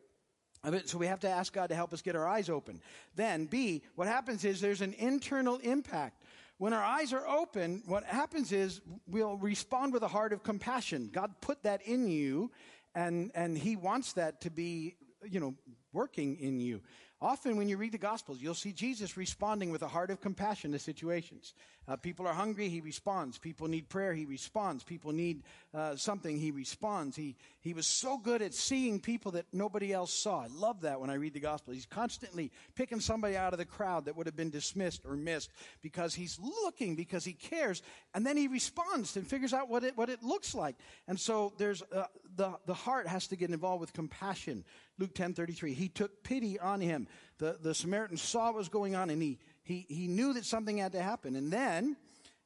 of 0.63 0.75
it. 0.75 0.91
So 0.91 0.99
we 0.99 1.07
have 1.07 1.21
to 1.21 1.29
ask 1.31 1.55
God 1.55 1.69
to 1.69 1.75
help 1.75 1.95
us 1.95 2.03
get 2.03 2.15
our 2.15 2.29
eyes 2.29 2.51
open. 2.51 2.83
Then 3.17 3.47
B, 3.47 3.83
what 3.95 4.09
happens 4.09 4.45
is 4.45 4.61
there's 4.61 4.83
an 4.83 4.93
internal 4.99 5.57
impact. 5.57 6.23
When 6.59 6.75
our 6.75 6.85
eyes 6.85 7.15
are 7.15 7.27
open, 7.27 7.83
what 7.87 8.05
happens 8.05 8.53
is 8.53 8.83
we'll 9.07 9.39
respond 9.39 9.95
with 9.95 10.03
a 10.03 10.09
heart 10.09 10.35
of 10.35 10.43
compassion. 10.43 11.09
God 11.11 11.33
put 11.41 11.63
that 11.63 11.81
in 11.81 12.09
you 12.09 12.51
and, 12.95 13.31
and 13.35 13.57
he 13.57 13.77
wants 13.77 14.15
that 14.15 14.41
to 14.43 14.51
be, 14.51 14.97
you 15.29 15.41
know, 15.41 15.55
working 15.93 16.37
in 16.37 16.61
you. 16.61 16.81
Often 17.23 17.59
when 17.59 17.69
you 17.69 17.77
read 17.77 17.93
the 17.93 17.99
Gospels, 17.99 18.41
you'll 18.41 18.55
see 18.55 18.73
Jesus 18.73 19.17
responding 19.19 19.71
with 19.71 19.83
a 19.83 19.89
heart 19.89 20.11
of 20.11 20.23
compassion 20.23 20.73
to 20.73 20.79
situations. 20.79 21.53
Uh, 21.87 21.97
people 21.97 22.27
are 22.27 22.33
hungry, 22.33 22.69
he 22.69 22.81
responds. 22.81 23.37
People 23.37 23.69
need 23.69 23.89
prayer, 23.89 24.15
he 24.15 24.25
responds. 24.25 24.85
People 24.85 25.13
need 25.13 25.43
uh, 25.75 25.97
something, 25.97 26.39
he 26.39 26.51
responds. 26.51 27.17
He, 27.17 27.37
he 27.61 27.75
was 27.75 27.87
so 27.87 28.17
good 28.17 28.41
at 28.41 28.55
seeing 28.55 29.01
people 29.01 29.33
that 29.33 29.47
nobody 29.53 29.93
else 29.93 30.15
saw. 30.15 30.43
I 30.43 30.47
love 30.47 30.83
that 30.83 31.01
when 31.01 31.11
I 31.11 31.15
read 31.15 31.35
the 31.35 31.41
gospel. 31.41 31.75
He's 31.75 31.87
constantly 31.87 32.53
picking 32.75 33.01
somebody 33.01 33.37
out 33.37 33.53
of 33.53 33.59
the 33.59 33.65
crowd 33.65 34.07
that 34.07 34.17
would 34.17 34.27
have 34.27 34.37
been 34.37 34.51
dismissed 34.51 35.03
or 35.05 35.17
missed 35.17 35.51
because 35.83 36.15
he's 36.15 36.39
looking, 36.63 36.97
because 36.97 37.25
he 37.25 37.33
cares, 37.33 37.83
and 38.15 38.25
then 38.25 38.37
he 38.37 38.47
responds 38.47 39.17
and 39.17 39.27
figures 39.27 39.53
out 39.53 39.69
what 39.69 39.85
it, 39.85 39.97
what 39.97 40.09
it 40.09 40.23
looks 40.23 40.55
like. 40.55 40.77
And 41.09 41.19
so 41.19 41.53
there's, 41.59 41.83
uh, 41.95 42.05
the, 42.37 42.53
the 42.67 42.75
heart 42.75 43.09
has 43.09 43.27
to 43.29 43.37
get 43.37 43.51
involved 43.51 43.81
with 43.81 43.93
compassion. 43.93 44.65
Luke 44.99 45.15
10 45.15 45.33
33. 45.35 45.73
He 45.73 45.89
took 45.89 46.23
pity 46.23 46.59
on 46.59 46.81
him. 46.81 47.09
The, 47.39 47.59
the 47.61 47.75
Samaritan 47.75 48.17
saw 48.17 48.47
what 48.47 48.57
was 48.57 48.69
going 48.69 48.95
on 48.95 49.11
and 49.11 49.23
he 49.23 49.39
he, 49.71 49.87
he 49.89 50.09
knew 50.09 50.33
that 50.33 50.45
something 50.45 50.79
had 50.79 50.93
to 50.93 51.03
happen. 51.03 51.37
And 51.37 51.53
then 51.53 51.97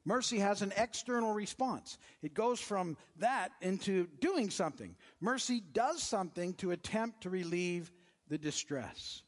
mercy 0.05 0.37
has 0.39 0.61
an 0.61 0.73
external 0.77 1.33
response. 1.33 1.97
It 2.21 2.35
goes 2.35 2.59
from 2.59 2.97
that 3.17 3.49
into 3.61 4.07
doing 4.19 4.51
something. 4.51 4.95
Mercy 5.19 5.59
does 5.73 6.03
something 6.03 6.53
to 6.55 6.69
attempt 6.69 7.21
to 7.21 7.31
relieve 7.31 7.91
the 8.27 8.37
distress. 8.37 9.23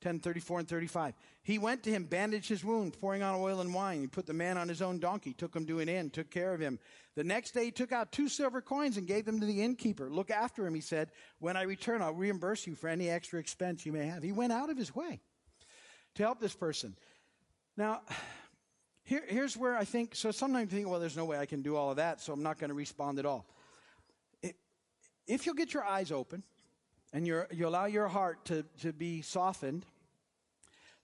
10, 0.00 0.20
34 0.20 0.60
and 0.60 0.68
35. 0.68 1.14
He 1.42 1.58
went 1.58 1.82
to 1.82 1.90
him, 1.90 2.04
bandaged 2.04 2.48
his 2.48 2.64
wound, 2.64 2.96
pouring 3.00 3.22
on 3.22 3.34
oil 3.34 3.60
and 3.60 3.74
wine. 3.74 4.00
He 4.00 4.06
put 4.06 4.26
the 4.26 4.32
man 4.32 4.56
on 4.56 4.68
his 4.68 4.80
own 4.80 5.00
donkey, 5.00 5.32
took 5.32 5.54
him 5.54 5.66
to 5.66 5.80
an 5.80 5.88
inn, 5.88 6.10
took 6.10 6.30
care 6.30 6.54
of 6.54 6.60
him. 6.60 6.78
The 7.16 7.24
next 7.24 7.52
day 7.52 7.66
he 7.66 7.70
took 7.72 7.90
out 7.90 8.12
two 8.12 8.28
silver 8.28 8.60
coins 8.60 8.96
and 8.96 9.08
gave 9.08 9.24
them 9.24 9.40
to 9.40 9.46
the 9.46 9.62
innkeeper. 9.62 10.08
Look 10.08 10.30
after 10.30 10.66
him, 10.66 10.74
he 10.74 10.80
said. 10.80 11.10
When 11.40 11.56
I 11.56 11.62
return, 11.62 12.00
I'll 12.00 12.12
reimburse 12.12 12.66
you 12.66 12.76
for 12.76 12.88
any 12.88 13.10
extra 13.10 13.40
expense 13.40 13.84
you 13.84 13.92
may 13.92 14.06
have. 14.06 14.22
He 14.22 14.32
went 14.32 14.52
out 14.52 14.70
of 14.70 14.76
his 14.76 14.94
way 14.94 15.20
to 16.14 16.22
help 16.22 16.40
this 16.40 16.54
person. 16.54 16.96
Now, 17.76 18.02
here, 19.02 19.24
here's 19.26 19.56
where 19.56 19.76
I 19.76 19.84
think, 19.84 20.14
so 20.14 20.30
sometimes 20.30 20.70
you 20.70 20.78
think, 20.78 20.88
well, 20.88 21.00
there's 21.00 21.16
no 21.16 21.24
way 21.24 21.38
I 21.38 21.46
can 21.46 21.62
do 21.62 21.76
all 21.76 21.90
of 21.90 21.96
that, 21.96 22.20
so 22.20 22.32
I'm 22.32 22.42
not 22.42 22.58
going 22.58 22.68
to 22.68 22.74
respond 22.74 23.18
at 23.18 23.26
all. 23.26 23.46
If 25.26 25.44
you'll 25.44 25.54
get 25.54 25.74
your 25.74 25.84
eyes 25.84 26.12
open 26.12 26.42
and 27.12 27.26
you 27.26 27.66
allow 27.66 27.86
your 27.86 28.08
heart 28.08 28.44
to, 28.46 28.64
to 28.80 28.92
be 28.92 29.22
softened, 29.22 29.86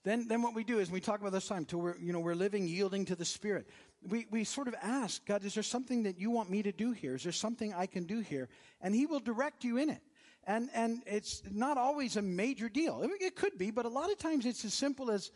then, 0.03 0.27
then 0.27 0.43
what 0.43 0.53
we 0.53 0.63
do 0.63 0.77
is 0.77 0.91
we 0.91 1.01
talk 1.01 1.19
about 1.19 1.31
this 1.31 1.47
time 1.47 1.65
till 1.65 1.79
we're, 1.81 1.97
you 1.97 2.13
know, 2.13 2.19
we're 2.19 2.35
living 2.35 2.67
yielding 2.67 3.05
to 3.05 3.15
the 3.15 3.25
Spirit. 3.25 3.67
We, 4.07 4.27
we 4.29 4.43
sort 4.43 4.67
of 4.67 4.75
ask, 4.83 5.25
God, 5.25 5.43
is 5.43 5.55
there 5.55 5.63
something 5.63 6.03
that 6.03 6.19
you 6.19 6.29
want 6.29 6.51
me 6.51 6.61
to 6.61 6.71
do 6.71 6.91
here? 6.91 7.15
Is 7.15 7.23
there 7.23 7.31
something 7.31 7.73
I 7.73 7.87
can 7.87 8.05
do 8.05 8.19
here? 8.19 8.47
And 8.81 8.93
He 8.93 9.07
will 9.07 9.19
direct 9.19 9.63
you 9.63 9.77
in 9.77 9.89
it. 9.89 10.01
And, 10.45 10.69
and 10.75 11.01
it's 11.07 11.41
not 11.51 11.79
always 11.79 12.17
a 12.17 12.21
major 12.21 12.69
deal. 12.69 13.01
It 13.19 13.35
could 13.35 13.57
be, 13.57 13.71
but 13.71 13.85
a 13.85 13.89
lot 13.89 14.11
of 14.11 14.19
times 14.19 14.45
it's 14.45 14.63
as 14.63 14.75
simple 14.75 15.09
as, 15.09 15.31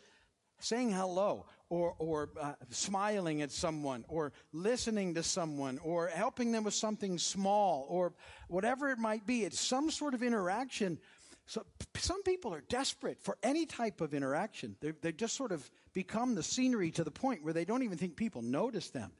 saying 0.60 0.92
hello 0.92 1.46
or, 1.68 1.94
or 1.98 2.30
uh, 2.40 2.52
smiling 2.70 3.42
at 3.42 3.50
someone 3.50 4.04
or 4.08 4.32
listening 4.52 5.14
to 5.14 5.22
someone 5.22 5.78
or 5.82 6.08
helping 6.08 6.52
them 6.52 6.64
with 6.64 6.74
something 6.74 7.18
small 7.18 7.86
or 7.88 8.12
whatever 8.48 8.90
it 8.90 8.98
might 8.98 9.26
be. 9.26 9.44
It's 9.44 9.60
some 9.60 9.90
sort 9.90 10.14
of 10.14 10.22
interaction. 10.22 10.98
So 11.46 11.64
some 11.96 12.22
people 12.22 12.54
are 12.54 12.60
desperate 12.60 13.20
for 13.22 13.36
any 13.42 13.66
type 13.66 14.00
of 14.00 14.14
interaction. 14.14 14.76
They, 14.80 14.92
they 14.92 15.12
just 15.12 15.36
sort 15.36 15.52
of 15.52 15.68
become 15.92 16.34
the 16.34 16.42
scenery 16.42 16.90
to 16.92 17.04
the 17.04 17.10
point 17.10 17.42
where 17.42 17.52
they 17.52 17.64
don't 17.64 17.82
even 17.82 17.98
think 17.98 18.16
people 18.16 18.42
notice 18.42 18.90
them. 18.90 19.10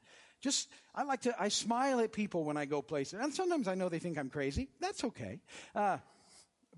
Just, 0.41 0.69
I 0.95 1.03
like 1.03 1.21
to, 1.21 1.35
I 1.39 1.49
smile 1.49 1.99
at 1.99 2.11
people 2.11 2.43
when 2.43 2.57
I 2.57 2.65
go 2.65 2.81
places. 2.81 3.19
And 3.21 3.33
sometimes 3.33 3.67
I 3.67 3.75
know 3.75 3.89
they 3.89 3.99
think 3.99 4.17
I'm 4.17 4.29
crazy. 4.29 4.69
That's 4.79 5.03
okay. 5.03 5.39
Uh, 5.75 5.97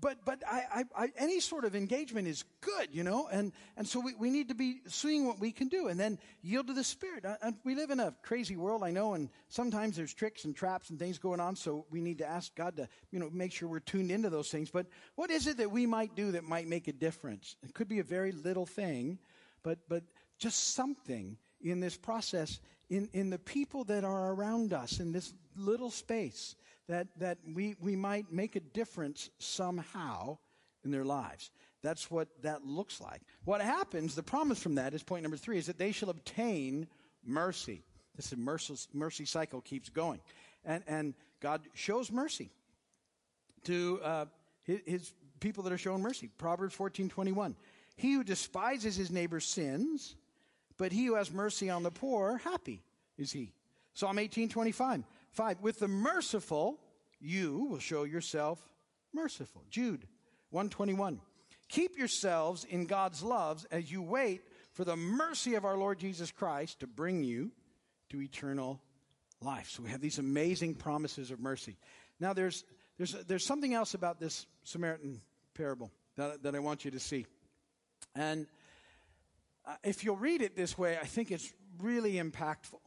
but 0.04 0.22
but 0.26 0.42
I, 0.46 0.64
I, 0.70 1.04
I, 1.04 1.12
any 1.16 1.40
sort 1.40 1.64
of 1.64 1.74
engagement 1.74 2.28
is 2.28 2.44
good, 2.60 2.88
you 2.92 3.02
know, 3.02 3.26
and 3.32 3.52
and 3.78 3.88
so 3.88 4.00
we, 4.00 4.14
we 4.14 4.28
need 4.28 4.48
to 4.48 4.54
be 4.54 4.82
seeing 4.86 5.26
what 5.26 5.40
we 5.40 5.50
can 5.50 5.68
do, 5.68 5.88
and 5.88 5.98
then 5.98 6.18
yield 6.42 6.66
to 6.66 6.74
the 6.74 6.84
Spirit. 6.84 7.24
And 7.40 7.56
we 7.64 7.74
live 7.74 7.90
in 7.90 8.00
a 8.00 8.14
crazy 8.22 8.54
world, 8.54 8.82
I 8.82 8.90
know, 8.90 9.14
and 9.14 9.30
sometimes 9.48 9.96
there's 9.96 10.12
tricks 10.12 10.44
and 10.44 10.54
traps 10.54 10.90
and 10.90 10.98
things 10.98 11.16
going 11.16 11.40
on. 11.40 11.56
So 11.56 11.86
we 11.90 12.02
need 12.02 12.18
to 12.18 12.26
ask 12.26 12.54
God 12.54 12.76
to 12.76 12.86
you 13.12 13.18
know 13.18 13.30
make 13.32 13.50
sure 13.50 13.66
we're 13.66 13.80
tuned 13.80 14.10
into 14.10 14.28
those 14.28 14.50
things. 14.50 14.70
But 14.70 14.88
what 15.14 15.30
is 15.30 15.46
it 15.46 15.56
that 15.56 15.70
we 15.70 15.86
might 15.86 16.14
do 16.14 16.32
that 16.32 16.44
might 16.44 16.68
make 16.68 16.86
a 16.86 16.92
difference? 16.92 17.56
It 17.62 17.72
could 17.72 17.88
be 17.88 18.00
a 18.00 18.04
very 18.04 18.32
little 18.32 18.66
thing, 18.66 19.18
but 19.62 19.78
but 19.88 20.02
just 20.36 20.74
something 20.74 21.38
in 21.62 21.80
this 21.80 21.96
process 21.96 22.60
in 22.90 23.08
in 23.14 23.30
the 23.30 23.38
people 23.38 23.84
that 23.84 24.04
are 24.04 24.34
around 24.34 24.74
us 24.74 25.00
in 25.00 25.12
this 25.12 25.32
little 25.56 25.90
space 25.90 26.56
that, 26.88 27.08
that 27.18 27.38
we, 27.54 27.76
we 27.80 27.96
might 27.96 28.32
make 28.32 28.56
a 28.56 28.60
difference 28.60 29.30
somehow 29.38 30.38
in 30.84 30.90
their 30.90 31.04
lives. 31.04 31.50
That's 31.82 32.10
what 32.10 32.28
that 32.42 32.64
looks 32.66 33.00
like. 33.00 33.20
What 33.44 33.60
happens, 33.60 34.14
the 34.14 34.22
promise 34.22 34.62
from 34.62 34.76
that 34.76 34.94
is 34.94 35.02
point 35.02 35.22
number 35.22 35.36
three, 35.36 35.58
is 35.58 35.66
that 35.66 35.78
they 35.78 35.92
shall 35.92 36.10
obtain 36.10 36.86
mercy. 37.24 37.82
This 38.16 38.34
mercy, 38.36 38.74
mercy 38.92 39.24
cycle 39.24 39.60
keeps 39.60 39.88
going. 39.88 40.20
And, 40.64 40.82
and 40.86 41.14
God 41.40 41.62
shows 41.74 42.10
mercy 42.10 42.50
to 43.64 44.00
uh, 44.02 44.24
his, 44.62 44.80
his, 44.86 45.12
people 45.40 45.62
that 45.64 45.72
are 45.72 45.78
shown 45.78 46.00
mercy. 46.00 46.30
Proverbs 46.38 46.74
14 46.74 47.08
21. 47.08 47.54
He 47.96 48.14
who 48.14 48.24
despises 48.24 48.96
his 48.96 49.10
neighbor's 49.10 49.44
sins, 49.44 50.16
but 50.78 50.90
he 50.90 51.06
who 51.06 51.16
has 51.16 51.30
mercy 51.30 51.68
on 51.68 51.82
the 51.82 51.90
poor, 51.90 52.38
happy 52.38 52.82
is 53.18 53.30
he. 53.30 53.52
Psalm 53.92 54.18
18 54.18 54.48
25. 54.48 55.04
5. 55.34 55.60
With 55.60 55.78
the 55.78 55.88
merciful, 55.88 56.80
you 57.20 57.66
will 57.70 57.78
show 57.78 58.04
yourself 58.04 58.66
merciful. 59.12 59.62
Jude 59.70 60.06
121. 60.50 61.20
Keep 61.68 61.98
yourselves 61.98 62.64
in 62.64 62.86
God's 62.86 63.22
loves 63.22 63.64
as 63.70 63.90
you 63.90 64.02
wait 64.02 64.42
for 64.72 64.84
the 64.84 64.96
mercy 64.96 65.54
of 65.54 65.64
our 65.64 65.76
Lord 65.76 65.98
Jesus 65.98 66.30
Christ 66.30 66.80
to 66.80 66.86
bring 66.86 67.24
you 67.24 67.50
to 68.10 68.20
eternal 68.20 68.80
life. 69.40 69.68
So 69.70 69.82
we 69.82 69.90
have 69.90 70.00
these 70.00 70.18
amazing 70.18 70.74
promises 70.74 71.30
of 71.30 71.40
mercy. 71.40 71.76
Now 72.20 72.32
there's, 72.32 72.64
there's, 72.98 73.12
there's 73.26 73.46
something 73.46 73.74
else 73.74 73.94
about 73.94 74.20
this 74.20 74.46
Samaritan 74.62 75.20
parable 75.54 75.90
that, 76.16 76.42
that 76.42 76.54
I 76.54 76.58
want 76.58 76.84
you 76.84 76.90
to 76.92 77.00
see. 77.00 77.26
And 78.14 78.46
uh, 79.66 79.74
if 79.82 80.04
you'll 80.04 80.16
read 80.16 80.42
it 80.42 80.56
this 80.56 80.76
way, 80.76 80.98
I 81.00 81.06
think 81.06 81.30
it's 81.30 81.52
really 81.80 82.14
impactful. 82.14 82.80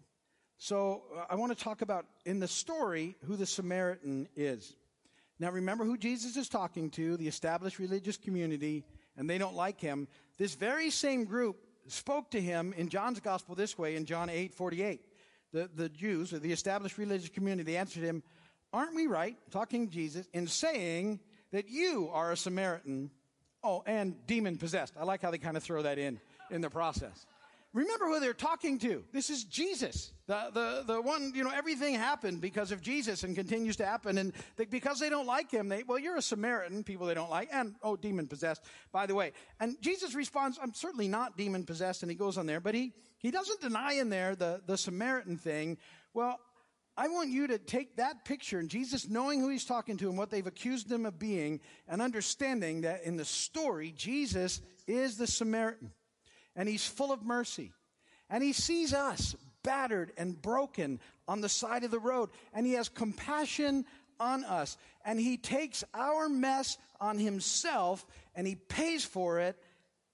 So 0.57 1.03
uh, 1.15 1.25
I 1.29 1.35
want 1.35 1.55
to 1.55 1.63
talk 1.63 1.81
about 1.81 2.05
in 2.25 2.39
the 2.39 2.47
story 2.47 3.15
who 3.25 3.35
the 3.35 3.45
Samaritan 3.45 4.27
is. 4.35 4.75
Now 5.39 5.51
remember 5.51 5.85
who 5.85 5.97
Jesus 5.97 6.35
is 6.35 6.49
talking 6.49 6.89
to, 6.91 7.15
the 7.17 7.27
established 7.27 7.77
religious 7.77 8.17
community, 8.17 8.83
and 9.15 9.29
they 9.29 9.37
don't 9.37 9.55
like 9.55 9.79
him. 9.79 10.07
This 10.37 10.55
very 10.55 10.89
same 10.89 11.25
group 11.25 11.57
spoke 11.87 12.31
to 12.31 12.41
him 12.41 12.73
in 12.75 12.89
John's 12.89 13.19
gospel 13.19 13.55
this 13.55 13.77
way 13.77 13.95
in 13.95 14.05
John 14.05 14.29
8 14.29 14.53
48. 14.53 15.01
The, 15.53 15.69
the 15.73 15.89
Jews, 15.89 16.33
or 16.33 16.39
the 16.39 16.51
established 16.51 16.97
religious 16.97 17.29
community, 17.29 17.71
they 17.71 17.77
answered 17.77 18.03
him, 18.03 18.21
Aren't 18.73 18.95
we 18.95 19.07
right, 19.07 19.37
talking 19.49 19.89
Jesus, 19.89 20.27
in 20.33 20.47
saying 20.47 21.21
that 21.51 21.69
you 21.69 22.09
are 22.11 22.33
a 22.33 22.37
Samaritan? 22.37 23.11
Oh, 23.63 23.81
and 23.85 24.15
demon 24.27 24.57
possessed. 24.57 24.93
I 24.99 25.03
like 25.03 25.21
how 25.21 25.31
they 25.31 25.37
kind 25.37 25.55
of 25.55 25.63
throw 25.63 25.83
that 25.83 25.97
in 25.97 26.19
in 26.51 26.61
the 26.61 26.69
process. 26.69 27.25
Remember 27.77 28.07
who 28.07 28.19
they're 28.19 28.33
talking 28.33 28.79
to. 28.79 29.03
This 29.13 29.29
is 29.29 29.43
Jesus. 29.43 30.11
The, 30.25 30.49
the, 30.51 30.93
the 30.95 30.99
one, 30.99 31.31
you 31.35 31.43
know, 31.43 31.51
everything 31.51 31.93
happened 31.93 32.41
because 32.41 32.71
of 32.71 32.81
Jesus 32.81 33.21
and 33.21 33.35
continues 33.35 33.75
to 33.75 33.85
happen. 33.85 34.17
And 34.17 34.33
they, 34.55 34.65
because 34.65 34.99
they 34.99 35.09
don't 35.09 35.27
like 35.27 35.51
him, 35.51 35.69
they, 35.69 35.83
well, 35.83 35.99
you're 35.99 36.15
a 36.15 36.21
Samaritan, 36.23 36.83
people 36.83 37.05
they 37.05 37.13
don't 37.13 37.29
like, 37.29 37.49
and, 37.53 37.75
oh, 37.83 37.95
demon 37.95 38.25
possessed, 38.25 38.63
by 38.91 39.05
the 39.05 39.13
way. 39.13 39.31
And 39.59 39.79
Jesus 39.79 40.15
responds, 40.15 40.57
I'm 40.59 40.73
certainly 40.73 41.07
not 41.07 41.37
demon 41.37 41.65
possessed, 41.65 42.01
and 42.01 42.09
he 42.09 42.17
goes 42.17 42.39
on 42.39 42.47
there, 42.47 42.59
but 42.59 42.73
he, 42.73 42.93
he 43.19 43.29
doesn't 43.29 43.61
deny 43.61 43.93
in 43.93 44.09
there 44.09 44.35
the, 44.35 44.59
the 44.65 44.75
Samaritan 44.75 45.37
thing. 45.37 45.77
Well, 46.15 46.39
I 46.97 47.09
want 47.09 47.29
you 47.29 47.45
to 47.45 47.59
take 47.59 47.97
that 47.97 48.25
picture 48.25 48.57
and 48.57 48.69
Jesus 48.71 49.07
knowing 49.07 49.39
who 49.39 49.49
he's 49.49 49.65
talking 49.65 49.97
to 49.97 50.09
and 50.09 50.17
what 50.17 50.31
they've 50.31 50.47
accused 50.47 50.91
him 50.91 51.05
of 51.05 51.19
being 51.19 51.59
and 51.87 52.01
understanding 52.01 52.81
that 52.81 53.03
in 53.03 53.17
the 53.17 53.25
story, 53.25 53.93
Jesus 53.95 54.61
is 54.87 55.17
the 55.17 55.27
Samaritan 55.27 55.91
and 56.57 56.67
he's 56.67 56.85
full 56.85 57.13
of 57.13 57.23
mercy. 57.23 57.71
And 58.29 58.43
he 58.43 58.51
sees 58.51 58.93
us 58.93 59.35
battered 59.63 60.11
and 60.17 60.41
broken 60.41 60.99
on 61.27 61.39
the 61.39 61.47
side 61.47 61.85
of 61.85 61.91
the 61.91 61.99
road, 61.99 62.29
and 62.53 62.65
he 62.65 62.73
has 62.73 62.89
compassion 62.89 63.85
on 64.19 64.43
us. 64.43 64.77
And 65.05 65.19
he 65.19 65.37
takes 65.37 65.83
our 65.93 66.27
mess 66.27 66.77
on 66.99 67.19
himself 67.19 68.05
and 68.35 68.45
he 68.47 68.55
pays 68.55 69.05
for 69.05 69.39
it 69.39 69.55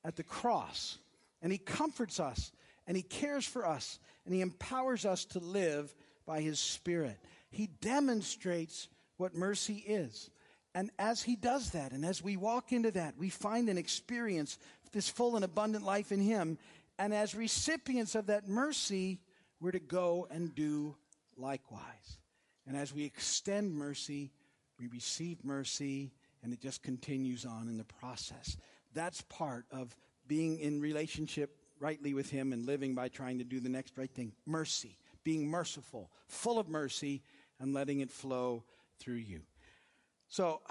at 0.03 0.15
the 0.15 0.23
cross. 0.23 0.97
And 1.41 1.51
he 1.51 1.57
comforts 1.57 2.19
us 2.19 2.51
and 2.85 2.95
he 2.95 3.03
cares 3.03 3.45
for 3.45 3.65
us 3.65 3.99
and 4.25 4.33
he 4.33 4.41
empowers 4.41 5.05
us 5.05 5.25
to 5.25 5.39
live 5.39 5.93
by 6.25 6.41
his 6.41 6.59
Spirit. 6.59 7.17
He 7.49 7.67
demonstrates 7.81 8.87
what 9.17 9.35
mercy 9.35 9.83
is. 9.85 10.29
And 10.75 10.89
as 10.97 11.21
he 11.21 11.35
does 11.35 11.71
that, 11.71 11.91
and 11.91 12.03
as 12.03 12.23
we 12.23 12.35
walk 12.35 12.71
into 12.71 12.91
that, 12.91 13.15
we 13.17 13.29
find 13.29 13.69
and 13.69 13.77
experience 13.77 14.57
this 14.93 15.09
full 15.09 15.35
and 15.35 15.43
abundant 15.43 15.83
life 15.83 16.11
in 16.11 16.21
him. 16.21 16.57
And 16.97 17.13
as 17.13 17.35
recipients 17.35 18.15
of 18.15 18.27
that 18.27 18.47
mercy, 18.47 19.19
we're 19.59 19.71
to 19.71 19.79
go 19.79 20.27
and 20.31 20.53
do 20.53 20.95
likewise. 21.37 22.17
And 22.67 22.77
as 22.77 22.93
we 22.93 23.03
extend 23.03 23.73
mercy, 23.73 24.31
we 24.79 24.87
receive 24.87 25.43
mercy, 25.43 26.11
and 26.43 26.53
it 26.53 26.61
just 26.61 26.83
continues 26.83 27.45
on 27.45 27.67
in 27.67 27.77
the 27.77 27.83
process. 27.83 28.57
That's 28.93 29.21
part 29.23 29.65
of 29.71 29.95
being 30.27 30.59
in 30.59 30.79
relationship 30.79 31.57
rightly 31.79 32.13
with 32.13 32.29
Him 32.29 32.53
and 32.53 32.65
living 32.65 32.95
by 32.95 33.09
trying 33.09 33.39
to 33.39 33.43
do 33.43 33.59
the 33.59 33.69
next 33.69 33.97
right 33.97 34.11
thing. 34.11 34.31
Mercy, 34.45 34.97
being 35.23 35.47
merciful, 35.47 36.09
full 36.27 36.59
of 36.59 36.69
mercy, 36.69 37.21
and 37.59 37.73
letting 37.73 37.99
it 37.99 38.11
flow 38.11 38.63
through 38.99 39.15
you. 39.15 39.41
So, 40.29 40.61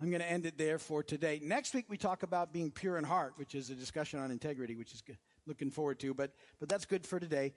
I'm 0.00 0.10
going 0.10 0.20
to 0.20 0.30
end 0.30 0.44
it 0.44 0.58
there 0.58 0.78
for 0.78 1.02
today. 1.02 1.40
Next 1.42 1.74
week 1.74 1.86
we 1.88 1.96
talk 1.96 2.22
about 2.22 2.52
being 2.52 2.70
pure 2.70 2.98
in 2.98 3.04
heart, 3.04 3.32
which 3.36 3.54
is 3.54 3.70
a 3.70 3.74
discussion 3.74 4.20
on 4.20 4.30
integrity, 4.30 4.74
which 4.74 4.92
is 4.92 5.00
good. 5.00 5.16
looking 5.46 5.70
forward 5.70 5.98
to. 6.00 6.12
But 6.12 6.32
but 6.60 6.68
that's 6.68 6.84
good 6.84 7.06
for 7.06 7.18
today. 7.18 7.54